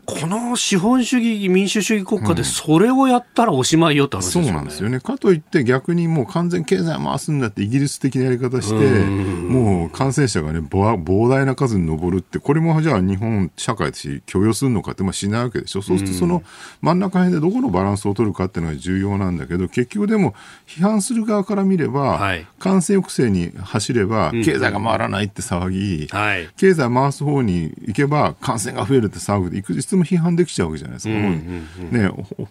[0.05, 5.01] この資本主義、民主主義国家でそれをやったらおしまいよって話ですよね、そうなんですよね。
[5.01, 15.83] かといって逆にもう完全経済回すんだってイギリス的なやり方して、もう感染者がね、膨大な数に上るって、これもじゃあ日本社会として許容するのかって、まあしないわけでしょ。
[15.83, 16.43] そうするとその
[16.81, 20.35] 真ん中辺でどこのバランスを取るかっていうのが重要なんだけど、結局でも
[20.67, 31.15] 批判する側から見れば、はい、感染抑制に走れば経済が回らないって騒ぎ、うんはい、経済回す方に行けば感染が増えるって騒ぐで、いくつも批判できちゃうわけじゃないですか。
[31.15, 32.49] うんうんうん、ね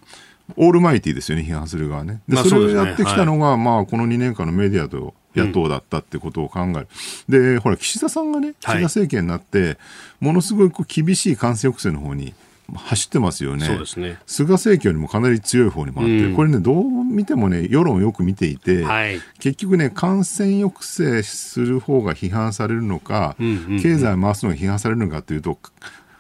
[0.58, 2.20] オールマイティですよね、批判する側ね。
[2.28, 6.88] で、それをやってきたのが、まあ、この2年間のメディアと野党だったってことを考える。
[7.30, 9.78] うん、で、ほら、岸田さんがね、岸田政権になって、
[10.20, 12.34] ものすごいこう厳しい感染抑制の方に
[12.76, 13.66] 走ってますよね。
[13.66, 14.18] そうですね。
[14.26, 25.58] 菅政権よりもかなり強い方に回って、うん、これね、どう見てもね、世論をよく見ていて、はい、結局ね、感染抑制する方が批判されるのか、うんうんうん、経済回すのが批判されるのかというと、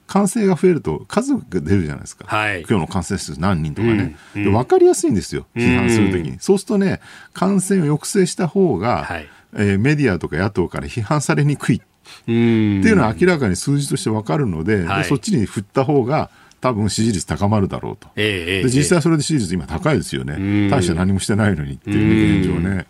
[0.07, 2.25] 感染が増えると数が出るじゃないですか。
[2.27, 4.17] はい、今日の感染者数何人とかね。
[4.35, 5.47] うんうん、で分かりやすいんですよ。
[5.55, 6.37] 批判するときに。
[6.39, 6.99] そうするとね、
[7.33, 11.79] 感染を抑制した方が、はいえー、メディアとか野党から批判されにくいっ
[12.25, 16.29] ていうのは明らかに数字として分かるのではい、でそっちに振った方が
[16.61, 22.85] 多分支持率高まるだろうと、えー、で実際それで支持率今高いですよね、大して何もしてないのにっていう、ね、現状ね。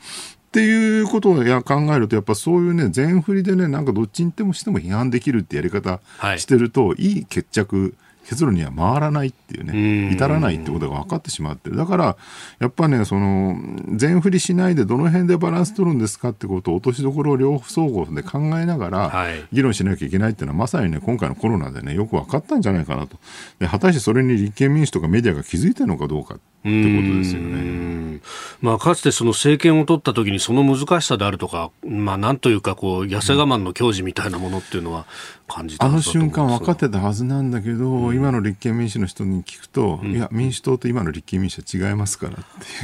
[0.52, 6.02] っていうことをや考えると、やっぱそういうね、全振りでね、なんかどっちにもしても批判できるってやり方
[6.38, 7.96] してると、はい、いい決着
[8.28, 11.76] 結論には回らないっていうね、至らないってことが分かってしまってる。
[11.76, 12.18] だから、
[12.60, 13.58] やっぱね、その、
[13.94, 23.18] 全振りしないでどの辺でバランス取るんですかってことを落としどころを両総合で考えながら、議論しなきゃいけないっていうのは、まさにね、今回のコロナでね、よく分かったんじゃないかなと。
[23.60, 26.36] で果たしてそれに立憲民主とかメディアが気づいてるのかどうか。
[26.36, 28.20] ってことですよね。
[28.62, 35.08] まあ、かつてその政権を取った時にその難しさであるとか、まあ、なんというかこう、痩せ我慢の矜持みたいなものっていうのは
[35.52, 42.36] 感じたあの瞬間分かってたはずなんだけど、うん、今の立憲民主の人に聞くと、うん、いや、民主党と今の立憲民主は違いますからっ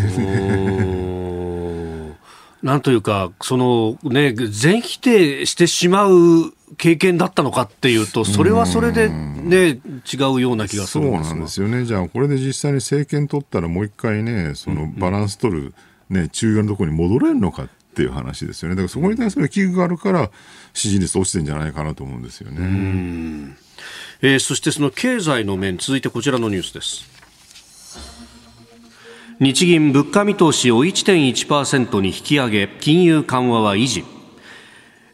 [0.05, 2.17] ていうね。
[2.63, 9.79] なんというか、そのね、全否定してしまう経験だったのかっていうと、それはそれでね、
[10.11, 11.85] 違うような気がするそうなんですよね。
[11.85, 15.73] じゃあ、これで実際に政権取ったらもう一回ね、そのバランス取る、
[16.09, 18.75] ね、中央のところに戻れるのかっていう話ですよね。
[18.75, 20.29] だからそこに対する危惧があるから、
[20.73, 23.55] 支持率落ちてんじゃないかなと思うんですよね。
[24.21, 27.09] えー、そしてその経済の面、続いてこちらのニュースです。
[29.39, 34.16] 日銀物価見通しを1.1%に引き上げ、金融緩和は維持。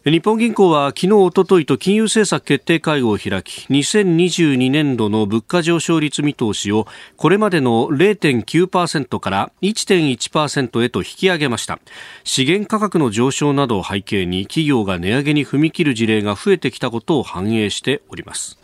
[0.05, 11.79] 日本銀行は昨日、おとといと金融政策決定会合を開き、2022年度の物価上昇率見通しをこれまでの0.9%から1.1%へと引き上げました。
[12.25, 18.62] 資源価格の上昇などを背景に企業が値上げに踏み切る事例が増えてきたことを反映しております。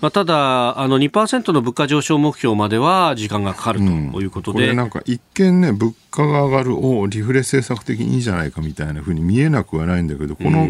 [0.00, 10.68] まあ、ただ、あの2%の物価上昇目標までは時間がかかるということで、うん、これなんか一見ね、物価が上がるをリフレ政策的にいいじゃないかみたいなふうに見えなくはないんだけど、この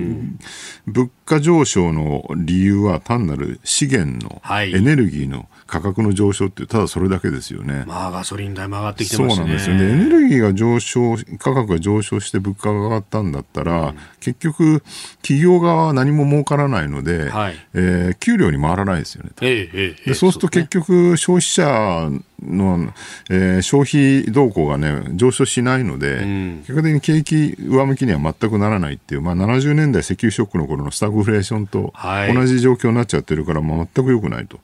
[0.86, 7.84] 物価上昇の理由は単なる資源の、エネルギーの価格の上昇ってただそれだけですよね。
[7.86, 9.36] まあガソリン代も上がってきてますね。
[9.36, 9.84] そうなんですよね。
[9.84, 14.82] エネルギーが上昇、価格が上昇して物価が上がったんだったら、うん、結局
[15.22, 19.30] 企業側は何も儲からないので、はい、えー、給料に回らないですよね。
[19.42, 22.10] ええでそうすると結局消費者
[22.42, 22.92] の、
[23.30, 31.92] えー、消費動向がね、上昇しないので、うん、結果的に景気上向きには全くならないっていう、まあ、70年代石油ショックの頃のスタグフレーションと
[32.34, 34.58] 同じ状況になっちゃってるから、まあ、全く良くないと。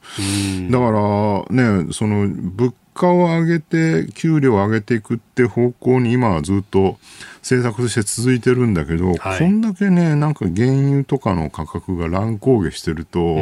[0.71, 6.99] だからね、その物価を上げて、給料を上げていくって方向に今はずっと
[7.43, 13.37] 政策として続いてるんだけど、はい、こんだけね、なんか原油とかの価格が乱高下してると、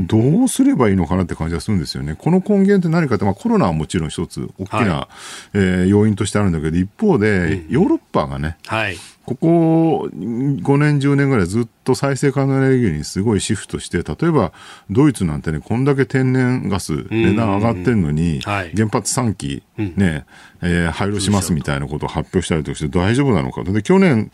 [0.00, 2.16] どうすればいいのかなって感じがするんですよね。
[2.18, 5.08] この根源って何かって、まあ、コロナはもちろん一つ大きな、は
[5.54, 8.96] い、えー、要因としてあるんだけど、一方で、ヨーロッパがね、はい。
[9.28, 14.52] ここ5年、10年ぐらいずっと再生可能エネルギーにすごいシフトして、例えば
[14.88, 20.24] ドイツなんてね、こんだけ天然ガス値段上がってるのに、原発3基ね、
[20.62, 23.64] えー、廃炉しますみたいなことを発表したりとかして大丈夫なのか。
[23.64, 24.30] で、去年、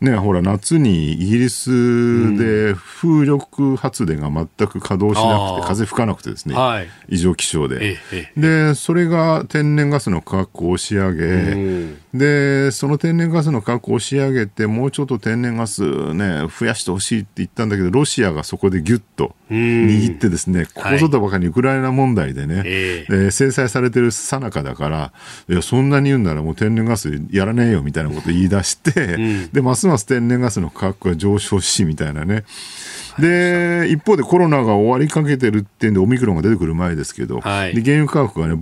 [0.00, 7.98] ね、ほら、夏にイギリスで風力発電が全く稼働しなくて、風吹かなくてですね、はい、異常気象で、
[8.34, 15.82] で、それが天然ガスの価格を押し上げ、で、その天然ガスの価格を押し上げて、もうちょっと天然ガス
[16.14, 25.12] ね、増やしてほしいって言ったんだけど、ロシアがそこでぎゅっと握ってですね、ここぞとばかりウクライナ問題でね、はい、制裁されてるさなかだから、
[25.48, 32.44] いや、そんなに言うんならもう天然ガスやらねえよみたいなこと言い出して、で、ますます天然ガスの価格が上昇し、みたいなね。
[33.18, 38.54] で、一方でコロナが終わりかけてるってんで、オミクロンが出てくる前ですけど、はい、で原油価格がね、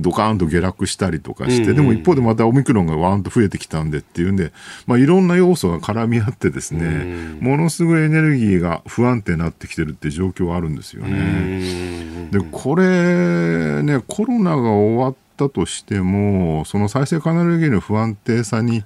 [0.00, 4.52] ドカーンと下落したりとかして、でも一方でまたオミクロンがわーんと増えてきたんでっていうんで、
[4.86, 12.28] まあ、いろんな要素が絡み合ってですね、ものすごいエネルギーが不安定になってきてるって状況はあるんですよね。
[12.30, 18.82] で、これね、コロナが終わってったとしても、その再生可能エネルギーの不安定さに、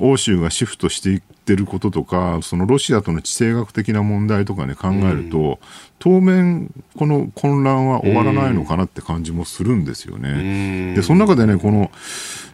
[0.00, 5.56] 欧州がシフトしていってることとか、そのロシアとの地政学的な問題とかね、考えると、うん、
[5.98, 10.94] 当面、この混乱は終わらないのかなって感じもするんですよね。
[10.94, 11.90] で、その中でね、この、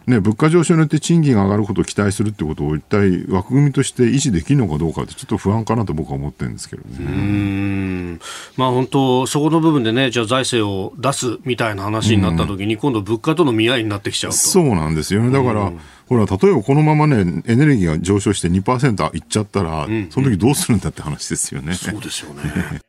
[0.07, 6.97] ね、物価上昇によって賃金が上がることを期待するってことを一体枠組みとして維持できるのかどうかってちょっと不安かなと僕は思ってるんですけどね。
[6.99, 8.19] うん
[8.55, 14.37] まあ本当、そこの部分でね、じゃあ財政を出すみたいな話になったときに、今度物価との見合いになってきちゃうと。
[14.37, 15.29] そうなんですよね。
[15.29, 15.73] だから、
[16.07, 21.73] ほら、例えばこのままね、エネルギーが上昇して2%いっちゃったら、うん、その時どうするんだって話ですよね。
[21.73, 22.81] そうですよね。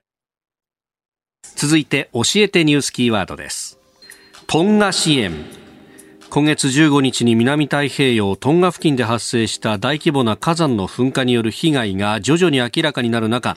[1.57, 3.77] 続いて、教えてニュースキーワードです。
[4.47, 5.33] トンガ支援。
[6.31, 13.57] 今月15日に南太平洋トンガ付近で発生した大規模な火山の噴火による被害が徐々に明らかになる中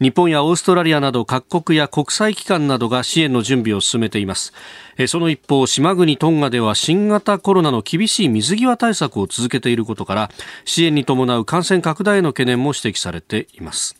[0.00, 4.52] 日本やオーストラリアなど各国や国際機関などが支援の準備を進めています。
[5.08, 10.30] その一方島国トンガでは新型コロナの厳しい水際対策を続けていることから
[10.64, 13.96] 支援に伴う感染拡大への懸念も指摘されています。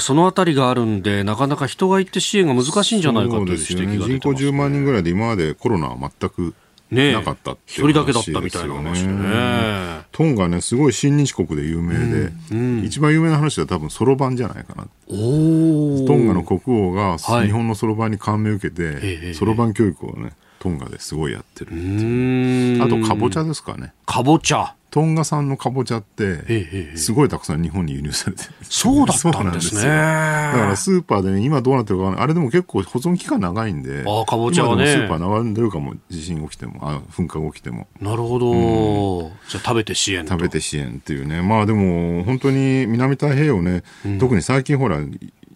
[0.00, 6.54] そのあたりがあるんで、なかなか人が行って支援が難しいんじゃないかという指摘が出てます、ね、人口10万人ぐらいで今までコロナは全く、
[6.90, 10.00] なかったって一、人だけだったみたいな話でね。
[10.12, 14.88] トンガね、すごい親日国で有名で、うんうん、一番有名な話は多分そろばんじゃないかな。
[15.08, 23.92] トンガの国王が日本のそろばんに感銘を受けて、そろばん教育をね、トンガですごいやってるってあと、かぼちゃですかね。
[24.04, 24.74] かぼちゃ。
[24.90, 29.82] トンガ産のかぼちゃって、すごいたくさん日本に輸入されてるそうだったんですね。
[29.82, 34.86] だからスーパーでね、今どうなってるかあれでも結構保存期間長いんで、あかぼちゃはね。
[34.86, 37.86] スーパー並んでるかも、地震起きても、あ噴火が起きても。
[38.00, 38.50] なるほど。
[38.50, 41.40] うん、じゃあ食べて支援食べて支援っていうね。
[41.40, 44.98] まあでも、本当に南太平洋ね、うん、特に最近ほら、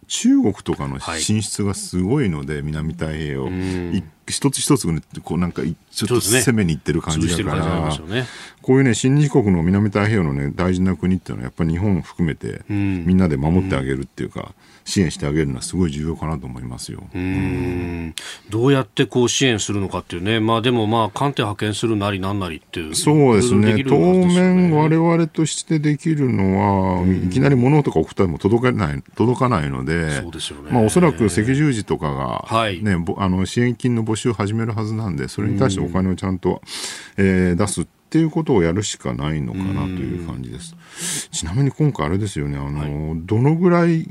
[0.07, 3.49] 中国とかの進出がすごいので、はい、南太平洋、
[4.29, 4.87] 一つ一つ
[5.23, 5.63] こうなんか
[5.95, 8.27] ちょっと攻めにいってる感じだから、ね、
[8.63, 14.53] こういうね新日国の南太平洋のね大事な国っていうのはやっぱり日本を含めて、みんなで守ってあげるっていうか、
[14.85, 17.03] 支援してあげるのはすごい重要かなと思いますよ。
[17.15, 18.15] うん。
[18.51, 22.95] どうやってこう支援するのかっていうね、まあでもまあ艦艇派遣するなりなんなりっていう。
[22.95, 23.83] そうですね。
[23.85, 30.71] 当面我々としてできるのは、いきなり物とか送ったりも届かない、届かないので、そうですよね。
[30.71, 36.63] まあおそらく赤十字とかが、はい、ね、あの支援金の募集を始めるはずなんで、それに対してお金をちゃんと、
[37.17, 40.77] えー、出すっていうことをやるしかないのかなという感じです。
[41.31, 44.09] ちなみに今回あれですよね、あの、はい、どのぐらい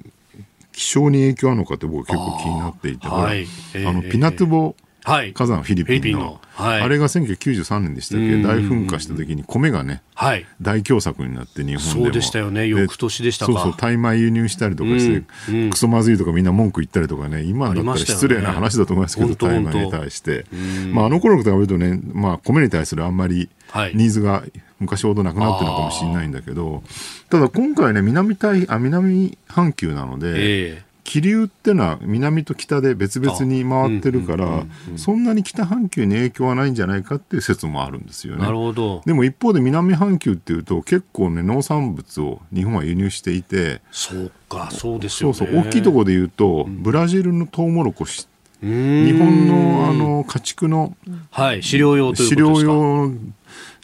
[0.74, 3.48] 気象に影響あるのかって僕は結構気になっていて、はい、
[3.88, 12.06] あのピナトゥボ火山、フィリピンの、はい、あれが1993年でしたっけ、大噴火した時に米がね、はい、大凶作になって日本でも。
[12.06, 12.68] そうでしたよね。
[12.68, 15.24] 翌年でしたそうそうタイ米輸入したりとかして、
[15.70, 17.44] クソまずいとかみんな文句言ったりとかね。
[17.44, 20.46] 今だったら失礼な話だと思いますけど、ね、タイ米に対して、
[20.92, 23.50] まあ、あの頃と比べるとね、まあ、米に対するあんまり
[23.94, 24.44] ニーズが
[24.80, 26.24] 昔ほどなくなってるのかもしれない。
[26.28, 26.84] んだけど、
[27.30, 34.64] ただ今回ね南太あ南半球なので、えー気流っていうのは南と北で別々に回ってるから、
[34.96, 38.44] そんなに北半球に影響はないんじゃないかっていう説もあるんですよね。
[38.44, 39.02] なるほど。
[39.06, 45.36] でも一方で南半球っていうと結構ね農産物を日本は輸入していて、そうか、そうですよね。
[45.36, 48.28] そうそう、大きいところで言うと、ブラジルのトウモロコシ
[48.62, 50.96] 日本のあの家畜の、
[51.32, 52.62] はい、飼料用ということですか？
[52.62, 53.12] 飼料用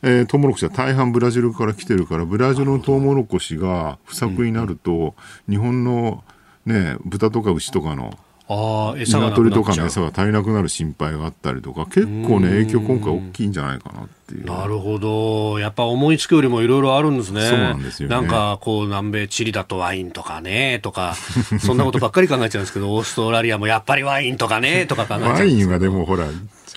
[0.01, 5.13] えー、トウモロコシは大半ブラジルから来てるからブラジルのトウモロコシが不作になると、
[5.49, 6.23] 日本の
[6.69, 8.17] ね、豚とか牛とかの
[8.51, 14.45] あ餌鶏とかの餌が足りなくなる心配があったりとか結構ね影響今回大きいんじゃないかなっていう。
[14.45, 15.59] なるほど。
[15.59, 17.41] やっぱ思いつくよりもいろいろあるんですね。
[17.47, 21.15] そうなんですよ、ね、なんかこう南米チリだとワインとかねとか
[21.59, 26.25] そんなことばっかり考えちゃうんですけど オーストラリアもやっぱりワインとかねとか考えちゃうんワインはでもほら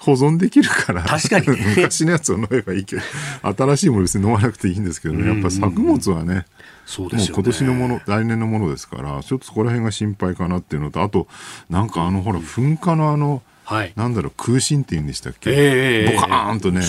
[0.01, 3.03] 保存できるから確かに、ね、 昔のやつを飲めばいいけど
[3.43, 5.27] 新しいもの別に飲まなくていいんですけどね。
[5.27, 6.45] やっぱ作物はね、
[6.87, 11.27] そうですよ、ね、今年のもの来年のものですからちょっとそこら辺が心配かなっていうのとあと
[11.71, 16.83] なんかあのほら噴火のあのはい、なんだろう空振っていうんでしたっけ、えー、ボカーンとね、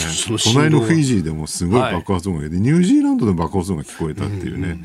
[0.44, 4.80] 隣のフィジーでもすごい爆発音が出て、はい、ニュージーランドで爆発音が聞こえたっていうね、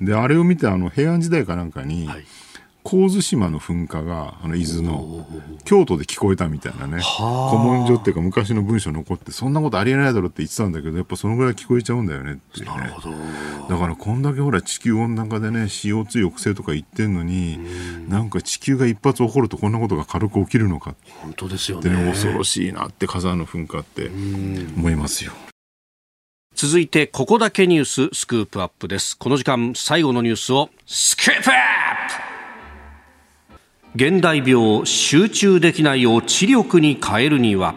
[0.00, 2.24] であれを見てあの平安時代かなんかに、はい
[2.84, 5.26] 神津島の噴火があの伊豆の
[5.64, 7.00] 京都で聞こえたみたいなね。
[7.50, 12.72] 古文書っていうか昔の文書残ってそんなことありえないだろうって言ってたんだけどやっぱそのぐらい聞こえちゃうんだよねっていうね。
[13.68, 17.58] だからこんだけほら地球温暖化でね CO2 抑制とか言ってんのに
[18.08, 22.10] なんか地球が一発起こるとこんなことが軽く起きるのか本当ですよね。
[22.10, 24.08] 恐ろしいなって火山の噴火って
[24.76, 25.32] 思いますよ。
[26.54, 29.16] 続いてここだけニューススクープアップです。
[29.16, 32.01] この時間最後のニュースをスクープアップ
[33.94, 37.74] 現代病集中できないを知力に変えるには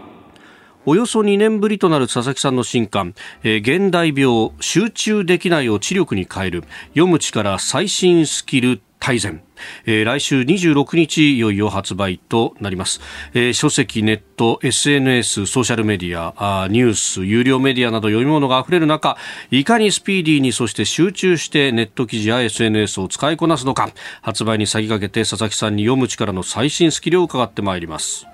[0.86, 9.44] およそ2年ぶりとなる佐々木さんの新刊、えー、現代病集中できないを知力に変える読む力最新スキル大全、
[9.86, 13.00] えー、来週26日いよいよ発売となります、
[13.34, 19.18] えー、書籍ネット SNS ソーシャルメディアあニュース有料メディアなど読み物があふれる中
[19.52, 23.90] いかにスピーディーにそして集中してネット記事や SNS を使いこなすのか。
[24.22, 28.28] 発売に先駆けて佐々木さんに読む力の最新スキルを伺ってまいります。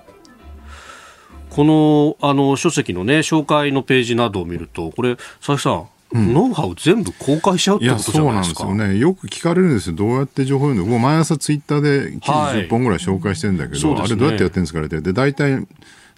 [1.50, 8.60] このあの書籍のね紹介のページなどを見るとこれ佐々木さんノウハウ全部公開しちゃうってことじゃないですか。
[8.60, 8.98] そうなんですよね。
[8.98, 9.96] よく聞かれるんですよ。
[9.96, 15.66] どうやって情報読んで、もう毎朝ツイッターで記事10本ぐらい紹介してるんだけど、はいね、あれどうやってやってるんですかってで、大体、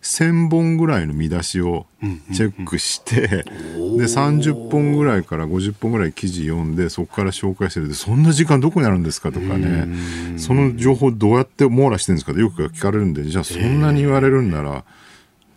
[0.02, 1.86] 1000本ぐらいの見出しを
[2.34, 7.88] チェックして、で30本ぐらいから50本ぐらい記事読んでそこから紹介してる。
[7.88, 9.88] でそんな時間どこにあるんですかとかね。
[10.36, 14.84] その情報どうやって網羅してるんですかってよく聞かれるんでじゃあそんなに言われるんなら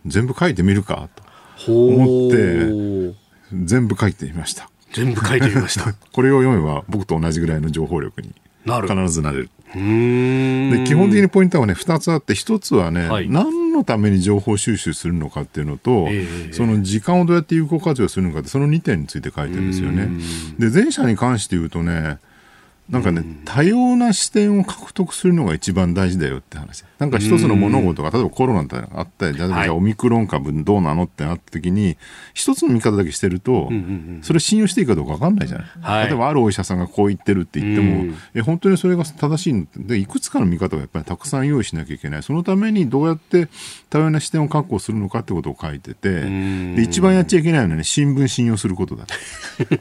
[0.05, 1.09] 全部書いてみるか
[1.65, 5.93] と思って全部書いてみました全部書いてみました。
[6.13, 8.33] これを読めば僕と同じぐらいの情報力に
[8.65, 8.87] なる。
[8.87, 20.09] 必ずなれるで基本的にポイントはね2つあって1つはね、はい何のために情報収集するのかっていうのと、ええその時間をどうやって有効活用するのかってその2点について書いてるんですよね。
[20.57, 22.17] で前者に関して言うとね
[22.89, 26.85] なんかね、多様な視点を獲得するのが一番大事だよって話。
[26.99, 31.97] なんか一つの物事が、例えばコロナってあったり、例えばはいじゃあオミクロン株どうなのってなった時に、
[32.33, 33.69] 一つの見方だけしてると、
[34.21, 35.67] それ信用していいかどうか分かんないじゃない。
[35.81, 36.07] はい。
[36.07, 38.15] 例えばあるお医者さんがこう言ってるって言っても、うん。
[38.33, 39.63] え本当にそれが正しいの？
[39.63, 42.23] ってでいくつかの見方をやっぱりたくさん用意しなきゃいけない。
[42.23, 43.49] そのためにどうやって
[43.89, 46.75] 多様な視点を確保するのかってことを書いててん。
[46.77, 49.05] で一番やっちゃいけないのはね新聞信用することだ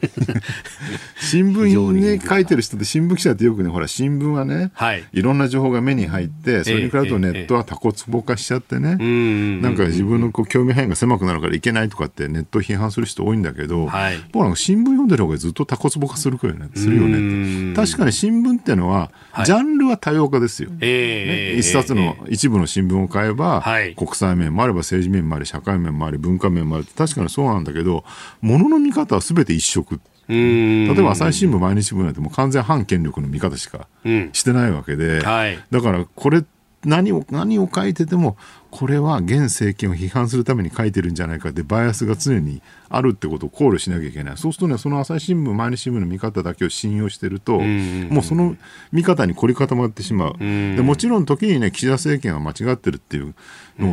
[1.21, 5.05] 新聞に書いてる人って新聞記者ってよくねほら新聞はね、はい。
[5.13, 14.17] いろんな情報が目に入ってそれに比べるとネットはタコツボ化しちゃってね、うんなんか自分のこう興味範囲が狭くなるからいけないとかってネットを批判する人多いんだけど、はい。
[14.31, 19.45] 僕なんか新聞読んでる方がずっとタコツボ化するよねするよね確かに新聞ってのは、はい。
[19.45, 20.71] ジャンルは多様化ですよ。
[20.81, 23.93] ええね一冊の一部の新聞を買えば、はい。
[23.95, 28.03] 国際面もあれば政治面もあり社会面もあり文化面もある確かにそうなんだけど
[28.41, 29.97] 物の見方は全て一色う。
[29.97, 34.29] ん例えば朝日新聞毎日新聞なんてもう完全反権力の見方しかうん。
[34.33, 35.57] してないわけで、はい。
[35.71, 36.43] だからこれ
[36.85, 38.37] 何を何を書いてても
[38.69, 44.37] これは現政権を批判するために書いてるんじゃないかってバイアスが常にあるってことを考慮しなきゃいけない。
[44.37, 48.55] そうするとねその朝日新聞毎日新聞の見方だけを信用してると、んもうその
[48.91, 50.75] 見方に凝り固まってしまう、ん。
[50.75, 53.33] でもちろん時にね岸田政権は間違ってるっていう
[53.79, 53.91] の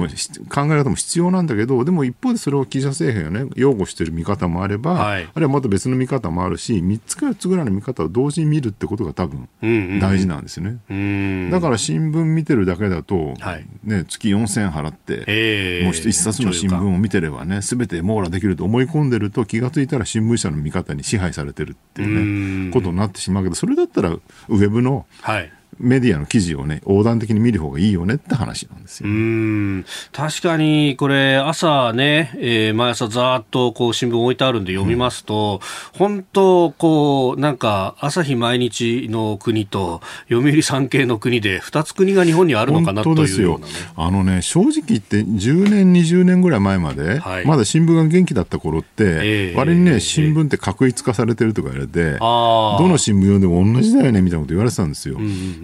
[0.49, 5.25] 考え方も必要なんだけどでも一方でそれを岸田政権がね擁護してる見方もあれば、はい。
[5.25, 10.79] あるいはまた別の見方もあるし3つか4つぐらいの見方を同時に見るってことが多分うんうん大事なんですよね。
[10.91, 11.51] うん。
[11.51, 13.67] だから新聞見てるだけだと、はい。
[13.85, 15.85] ね、月4000円払って、ええ。
[15.85, 22.67] もう一冊の新聞を見てればね、すべて網羅できると思い込んでると、気がついたら新聞社の見方に支配されてるっていううん。
[22.67, 29.13] ね、ことになってしまうけど、それだったら、ウェブのはいメディアの記事をね、横断的に見る方がいいよねって話なんですうよ。
[29.13, 35.61] ん確かにこれ、朝ね、えー毎朝ざーっとこう新聞置いてあるんで読みますと、
[35.93, 43.61] 本当、こう、なんか、朝日毎日の国と、読売産経の国で、二つ国が日本にあるのかなと本当ですよ。
[43.97, 52.83] あのね、正直言って10年、20年ぐらい前まで、はいまだ新聞が元気だった頃って、ええ割にね、ええ新聞って確一化されてるとか言われて、ああ。
[52.83, 55.19] どの新聞読んでも同じだよねみたいなこと言われてたんですよ。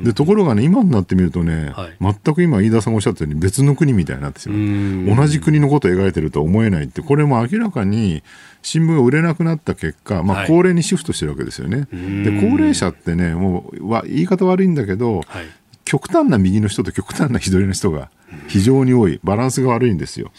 [0.05, 4.59] でところがね、今になってみるとね、はい全く今、飯田さんがおっしゃったように別の国みたいになってしまう。
[4.59, 8.23] ん同じ国のことを描いてるとは思えないって、これも明らかに
[8.63, 11.87] 新聞が売れなくなった結果、まあ、はい高齢にシフトしてるわけですよね。
[11.91, 15.47] で高齢者ってね、もうわ言い方悪いんだけど、はい。
[15.85, 18.11] 極端な右の人と極端な左の人が
[18.47, 20.31] 非常に多い、バランスが悪いんですよ。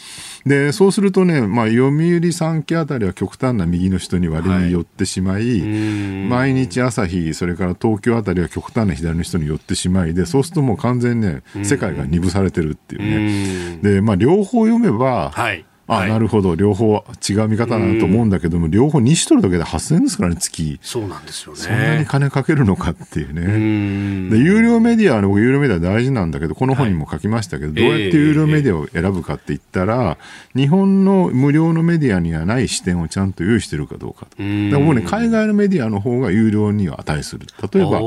[0.46, 13.76] で、そうするとね、まあ、読売産経あたりは極端な右の人に割に寄ってしまい、ん毎日朝日、それから東京あたりは極端な左の人に寄ってしまいで、そうするともう完全にね、世界が二分されてるっていうね。
[13.76, 15.66] うんで、まあ、両方読めば、はい。
[15.92, 20.80] あ、はいなるほど、両方違う見方だなと思うんだけども、両方2種取るだけで8000円ですからね、月。
[20.82, 21.60] そうなんですよね。
[21.60, 23.42] そんなに金かけるのかっていうね。
[23.42, 30.18] うんで有料メディア僕、有料メディア大事なんだけど、この本にも書きましたけど、どうやって有料メディアを選ぶかって言ったら、
[30.56, 34.42] 日本の無料のメディアにはない視点をちゃんと用意してるかどうかと。
[34.42, 37.48] んだから僕ね、海外のメディアの方が有料には値する。
[37.74, 38.00] 例えば、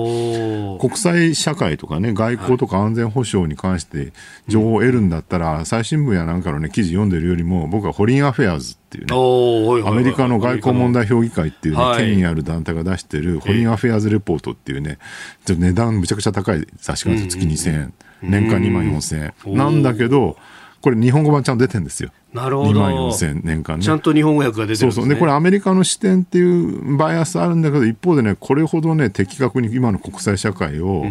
[0.79, 4.13] 国際社会とかね、外交とか安全保障に関して
[4.49, 14.99] 情報を得るんだったら、最新聞やなんかのね、記事読んでるよりも、僕はホリンアフェアーズっていうね、アメリカの外交問題評議会っていうね、はい権威ある団体が出してる、ホリンアフェアーズレポートっていうね、
[15.45, 17.45] ちょっと値段むちゃくちゃ高い雑誌があるんですよ。
[17.45, 17.95] 月2000円。
[18.23, 19.57] 年間2万4000円。
[19.57, 20.37] なんだけど、
[20.81, 22.11] これ日本語版ちゃんと出てるんですよ。
[22.33, 23.09] なるほ2万ど。
[23.09, 23.85] 4000円年間ね。
[23.85, 24.93] ちゃんと日本語訳が出てるんです、ね。
[24.93, 25.09] そうそう。
[25.09, 31.07] で、これアメリカの視点っていうバイアスあるんだけど、一方でね、これほどね、的確に今の国際社会を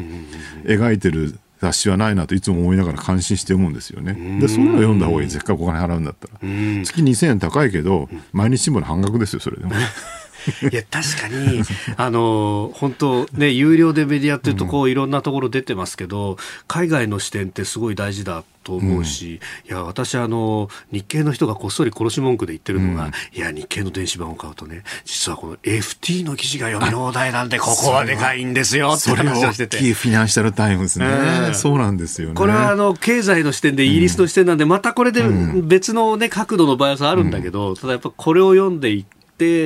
[0.63, 4.39] 描いてる雑誌はないなといつも思いながら感心して思うんですよね。
[4.41, 5.29] で、そういうのを読んだ方がいい。
[5.29, 6.33] せっかくお金払うんだったら。
[6.41, 9.71] 月2000円高いけど、毎日新聞の半額ですよ、それでも。
[10.71, 11.61] いや、確かに、
[11.97, 16.37] あの、本当ね、有料でメディアっていうと、こう、いろんなところ出てますけど、
[16.67, 29.77] 海外の視点ってすごい大事だと思うし、うん、いや、私、あの、日経の人がこっそり殺し文句で言ってるのが、うん、いや、日経の電子版を買うとね、実はこの FT の記事が読み放題なんで、ここはでかいんですよって話をしてて。
[29.77, 31.05] 大きいフィナンシャルタイムズね。
[31.05, 32.35] えー、そうなんですよね。
[32.35, 35.23] これは、あの、経済の視点で、イギリスの視点なんで、またこれで
[35.61, 39.05] 別のね、角度のバイアスあるんだけど、ただやっぱこれを読んでい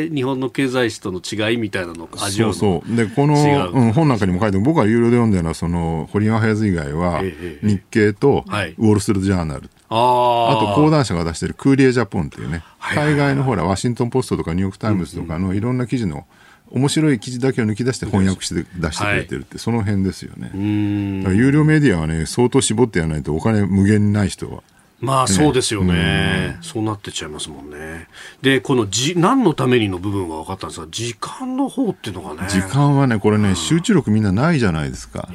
[0.05, 2.09] って、日本の経済紙との違いみたいなのを。
[2.21, 2.95] 味わうそう。
[2.95, 3.85] でこの、う。
[3.87, 7.21] ん、本なんかにも書いて僕は有料で読んでるのはその堀山ハイズ以外は、
[7.61, 16.25] 日経とウォール・ストリート・ジャーナル、ああと講談社が出しているクーリエ・ジャポンっていうね、海外のほらワシントン・ポストとかニューヨーク・タイムズとかのいろんな記事の、
[16.69, 20.51] 面白い記事だけを抜き出して翻訳して出してくれてるって、はい、その辺ですよね。
[20.53, 24.63] 有料メディアはね、相当絞ってやらないとお金無限にない人は
[24.99, 28.07] まあそうですよね、うん、そうなってちゃいますもんね。
[28.41, 32.49] で、このじ何のためにの部分は分かったんですが、時間の方っていうのがね。
[32.49, 35.29] 時間はね、これね、集中力みんなないじゃないですか。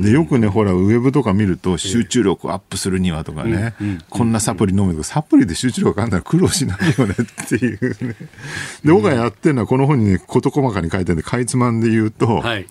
[0.00, 3.74] で、よくね、ほら、ウェブとか見ると、集中力をアップするにはとかね、
[4.10, 8.14] こんなサプリ飲むとか、サプリで集中力あんなら苦労しないよねっていうね。
[8.84, 12.66] で、僕がやってるのは、この本にね、事細かに書いてあるんで、かいつまんで言うと、はい、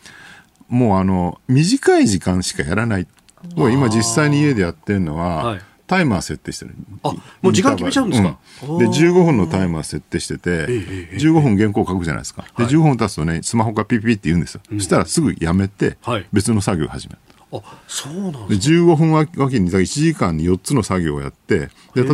[0.70, 3.08] もうあの、短い時間しかやらない。
[3.56, 6.76] もう今実際に家でやってるのは、はいタイマー設定してる。
[7.02, 12.46] あ、もう時間決めちゃうんですか、うん、で、15分のタイマー設定してて、15分原稿書くじゃないですか。
[12.60, 14.62] で、15分経つとね、スマホがピピピって言うんですよ。
[14.72, 15.98] そしたらすぐやめて、
[16.32, 17.20] 別の作業を始める。
[17.52, 22.14] あそうなんです、ね、15分わけに1時間に4つの作業をやってで例えば、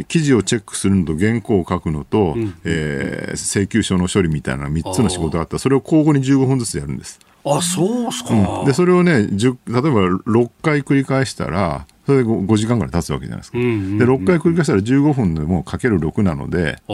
[0.00, 7.20] ー、記事をチェックするのと原稿を書くのと、うん、えー、請求書の処理みたいな3つの仕事があったらそれを交互に15分ずつやるんです。
[7.42, 9.28] あそうっすか、うん、でそれをね例え
[9.66, 13.58] ば6回繰り返したらそれで 5, 5時間ぐらい経つわけじゃないですか。
[13.58, 16.78] うんうんうん、で、6回繰り返したら15分でもかける6なので。
[16.88, 16.92] あ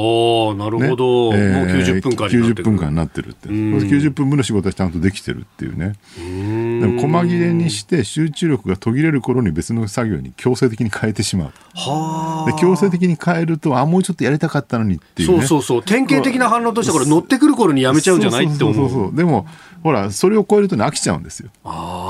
[0.52, 1.32] あ、なるほど。
[1.32, 2.54] ねえー、もう90分間になってる。
[2.54, 3.48] 90分間になってるって。
[3.48, 5.94] 90分分の仕事はちゃんとできてるっていうね。
[6.16, 11.52] でも、細切れにして集中力が途切れる頃に別の作業に強制的に変えてしまう。
[11.74, 15.82] はで、強制的に変えると、あ、もうちょっとやりたかったのにっていう、ね、そうそうそう。
[15.82, 19.46] 典型的な反応としてこれ乗ってくる頃にやめちゃうんじゃないって思うでも、
[19.82, 21.50] ほら、それを超えるとね、飽きちゃうんですよ。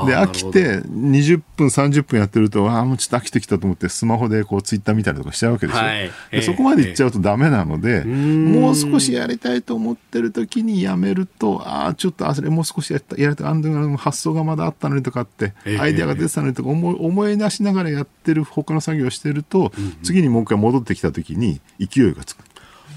[0.07, 5.83] で、飽きて、20分、30分やってると、ああ、もうちょっと飽きてきたと思って、スマホでこう、ツイッター見たりとかしちゃうわけですよ。
[5.83, 22.39] はい、でそこまでいっちゃうとダメなので、えー、もう少しやりたいと思ってる時にやめると、ああ、ちょっと、あれもう少しやったやりたい、あん発想がまだあったのにとかって、アイデアが出てたのにとか思い、思い出しながらやってる他の作業をしてると、うんうん、次にもう一回戻ってきた時に勢いがつく。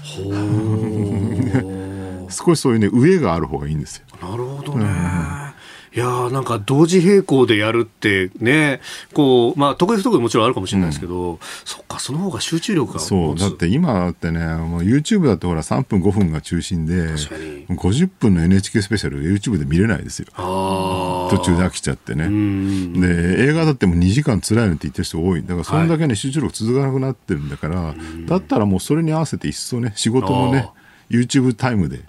[0.01, 0.31] ほ
[2.31, 4.05] 少しそういうね、上がある方がいいんですよ。
[4.21, 5.40] なるほどね。
[5.95, 8.79] うんいやなんか同時並行でやるってね、
[9.13, 16.93] こう、まあ、得意不得意もちろんあるかもしれないですけど、うん、そっか、その方が集中力がそう、だって今だってね、もう YouTube だってほら3分5分が中心で、
[17.73, 20.27] 50分の NHK スペシャル YouTube で見れないですよ。
[20.37, 22.29] 途中で飽きちゃってね。
[22.97, 25.41] で、映画だってもう2時間辛いのって言ってる人多い。
[25.41, 27.95] だからそれだけね、集中力続かなくなってるんだから、
[28.27, 30.69] だったらもうそれに合わせて一層ね、仕事もね、
[31.09, 32.05] YouTube タイムで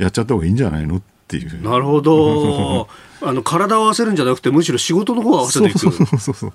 [0.00, 1.62] やっちゃった方がいいんじゃないのっていう。
[1.62, 2.88] なるほど。
[3.22, 5.78] あの体を合わせるんじゃなくてむしろ仕事の方を合わせていく。
[5.78, 6.52] そうそうそうそう。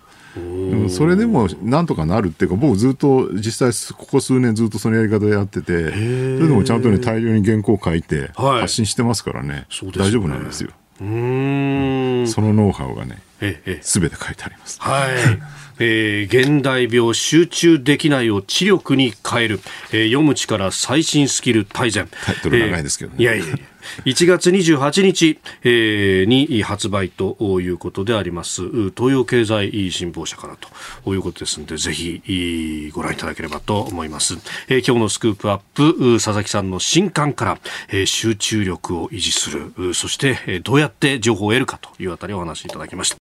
[0.89, 10.69] それでもなんとかなるっていうか僕ずっと実際ここ数年ずっとそのやり方でやっててそれでもちゃんとね大量に原稿を書いて発信してますからね、はい、大丈夫なんですよ。
[11.01, 12.26] うん。
[12.28, 13.22] そのノウハウがね
[13.82, 14.80] すべて書いてあります。
[14.80, 15.11] はい
[15.82, 19.59] えー、現代病集中できないを知力に変える、
[19.91, 22.07] えー、読む力最新スキル大全。
[22.23, 23.57] タイトル長いですけどね、えー、いやいやいや。
[24.05, 28.61] 1月28日、えー、に発売ということであります。
[28.91, 30.55] 東洋経済新報社から
[31.03, 34.36] ということですのでぜひご覧いただければと思います、
[34.67, 37.57] えー、今日のスクープアップ佐々木さんの新刊から、
[37.89, 39.93] えー、集中力を維持する。
[39.95, 43.30] そしてどうやって情報を得るかというあたりをお話しいただきました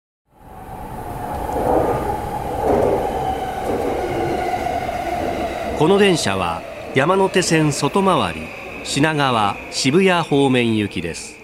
[5.79, 6.62] この電車は
[6.95, 8.41] 山手線外回り
[8.85, 11.37] 品川渋谷方面行きです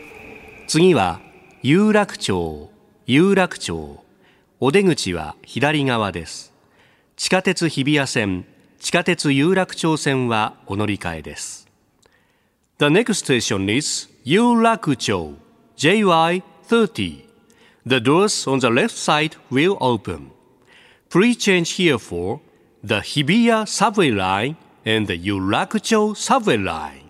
[0.67, 1.21] 次は
[1.61, 2.71] 有楽町
[3.05, 4.03] 有楽町
[4.59, 6.55] お出口は左側です
[7.15, 8.47] 地下鉄日比谷線
[8.81, 11.69] 地下鉄有楽町線はお乗り換えです
[12.79, 15.35] The next station is 有楽町
[15.77, 17.27] JY30
[17.87, 20.31] The doors on the left side will open
[21.11, 22.41] Please change here for
[22.85, 27.03] the Hibiya subway line and the Yurakucho subway line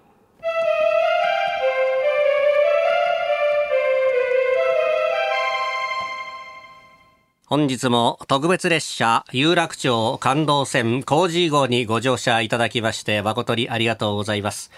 [7.47, 14.71] 本日も特別列車有楽町感動線工事号にご乗車いただきまして誠にありがとうございます。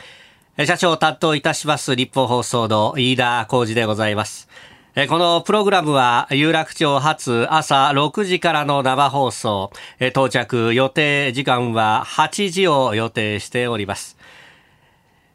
[0.65, 4.49] 社長を担当いたします日本放送の飯田浩二でございます。
[4.95, 14.17] このプログラムは有楽町発朝6時からの生放送、到着予定時間は8時を予定しております。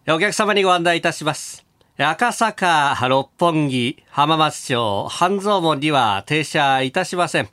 [0.07, 1.65] お客様にご案内いたします。
[1.97, 7.49] 赤坂、六本木、浜松町、半蔵門には停車いたしません。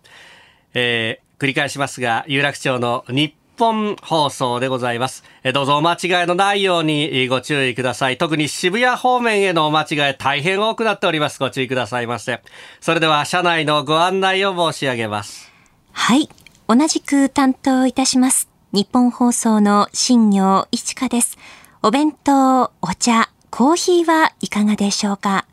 [0.74, 5.24] えー、繰り返しますが、有楽町の日本放送でございます。
[5.54, 8.18] どうぞお間違いのないようにご注意ください。
[8.18, 11.38] 特に渋谷方面へのお間違い大変多くなっております。
[11.38, 12.40] ご注意くださいませ。
[12.80, 15.50] それでは車内のご案内を申し上げます。
[15.92, 16.28] はい。
[16.68, 18.48] 同じく担当いたします。
[18.72, 21.38] 日本放送の新業一華です。
[21.82, 25.46] お弁当、お茶、コーヒーはいかがでしょうか？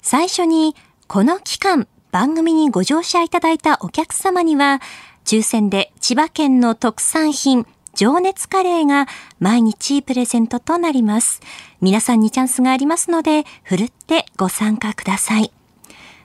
[0.00, 0.76] 最初に、
[1.08, 4.80] この期間、番組にご乗車いただいたお客様には、
[5.24, 9.06] 抽選で千葉県の特産品、情熱カレーが
[9.38, 11.40] 毎日プレゼントとなります。
[11.80, 15.52] 皆さんにチャンスがありますので、ふるってご参加ください。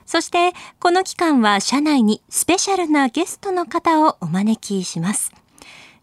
[0.04, 5.32] そして、この期間は社内にスペシャルなゲストの方をお招きします。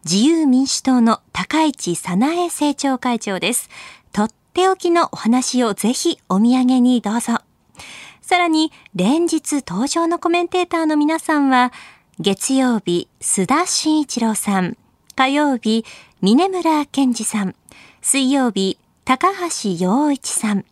[0.04, 3.68] 自由民主党の高市早苗政調会長です。
[4.12, 7.40] とっておきのお話をぜひお土産にどうぞ。
[8.22, 11.72] さらに、連日登場のコメンテーターの皆さんは、
[12.20, 14.76] 月曜日、須田慎一郎さん。
[15.14, 15.84] 火曜日、
[16.20, 17.54] 峰村健二さん。
[18.02, 20.64] 水曜日、高橋洋一さん。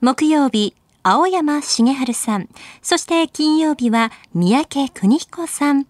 [0.00, 0.74] 木曜日、
[1.04, 2.48] 青山茂春さん。
[2.82, 5.86] そして金曜日は三宅邦彦さん。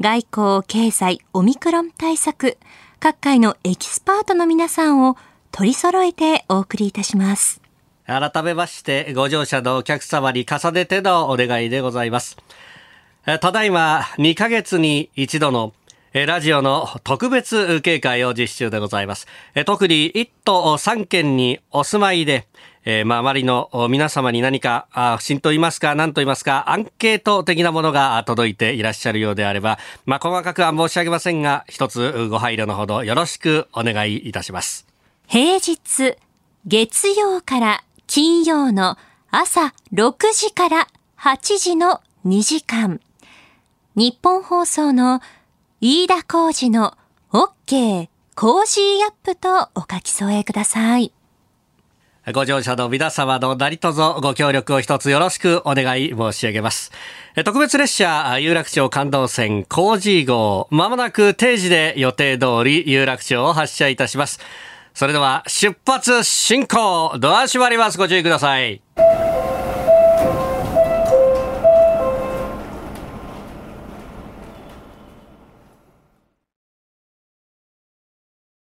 [0.00, 2.58] 外交、経済、オミクロン対策。
[2.98, 5.16] 各界のエキスパートの皆さんを
[5.52, 7.60] 取り揃えてお送りいたします。
[8.04, 12.36] 改めまして、ご乗車のお客様に重ねてのお願いでございます。
[13.24, 15.72] ただいま2ヶ月に一度の
[16.12, 19.26] ラジオの特別警戒を実施中でございます。
[19.64, 22.46] 特に1都3県にお住まいで、
[22.84, 34.86] え、まあ、周りの皆様に何か、あ不審と言いますか、何と言いますか、アンケート的なものが届いていらっしゃるようであれば、まあ、細かくは申し上げませんが、一つご配慮のほどよろしくお願いいたします。
[35.26, 36.18] 平日、
[36.66, 38.98] 月曜から金曜の
[39.30, 43.00] 朝6時から8時の2時間。
[43.96, 45.20] 日本放送の
[45.80, 46.94] 飯田浩二の
[47.30, 51.12] OK コージーアップとお書き添えください。
[52.32, 56.90] ご乗車の皆様の何卒ご協力を一つよろしくお願い申し上げます。
[57.44, 64.40] 特別列車有楽町感動線 Cozy 号、まもなく定時で予定通り有楽町を発車いたします。
[64.92, 67.98] それでは出発進行ドア閉まります。
[67.98, 68.80] ご注意ください。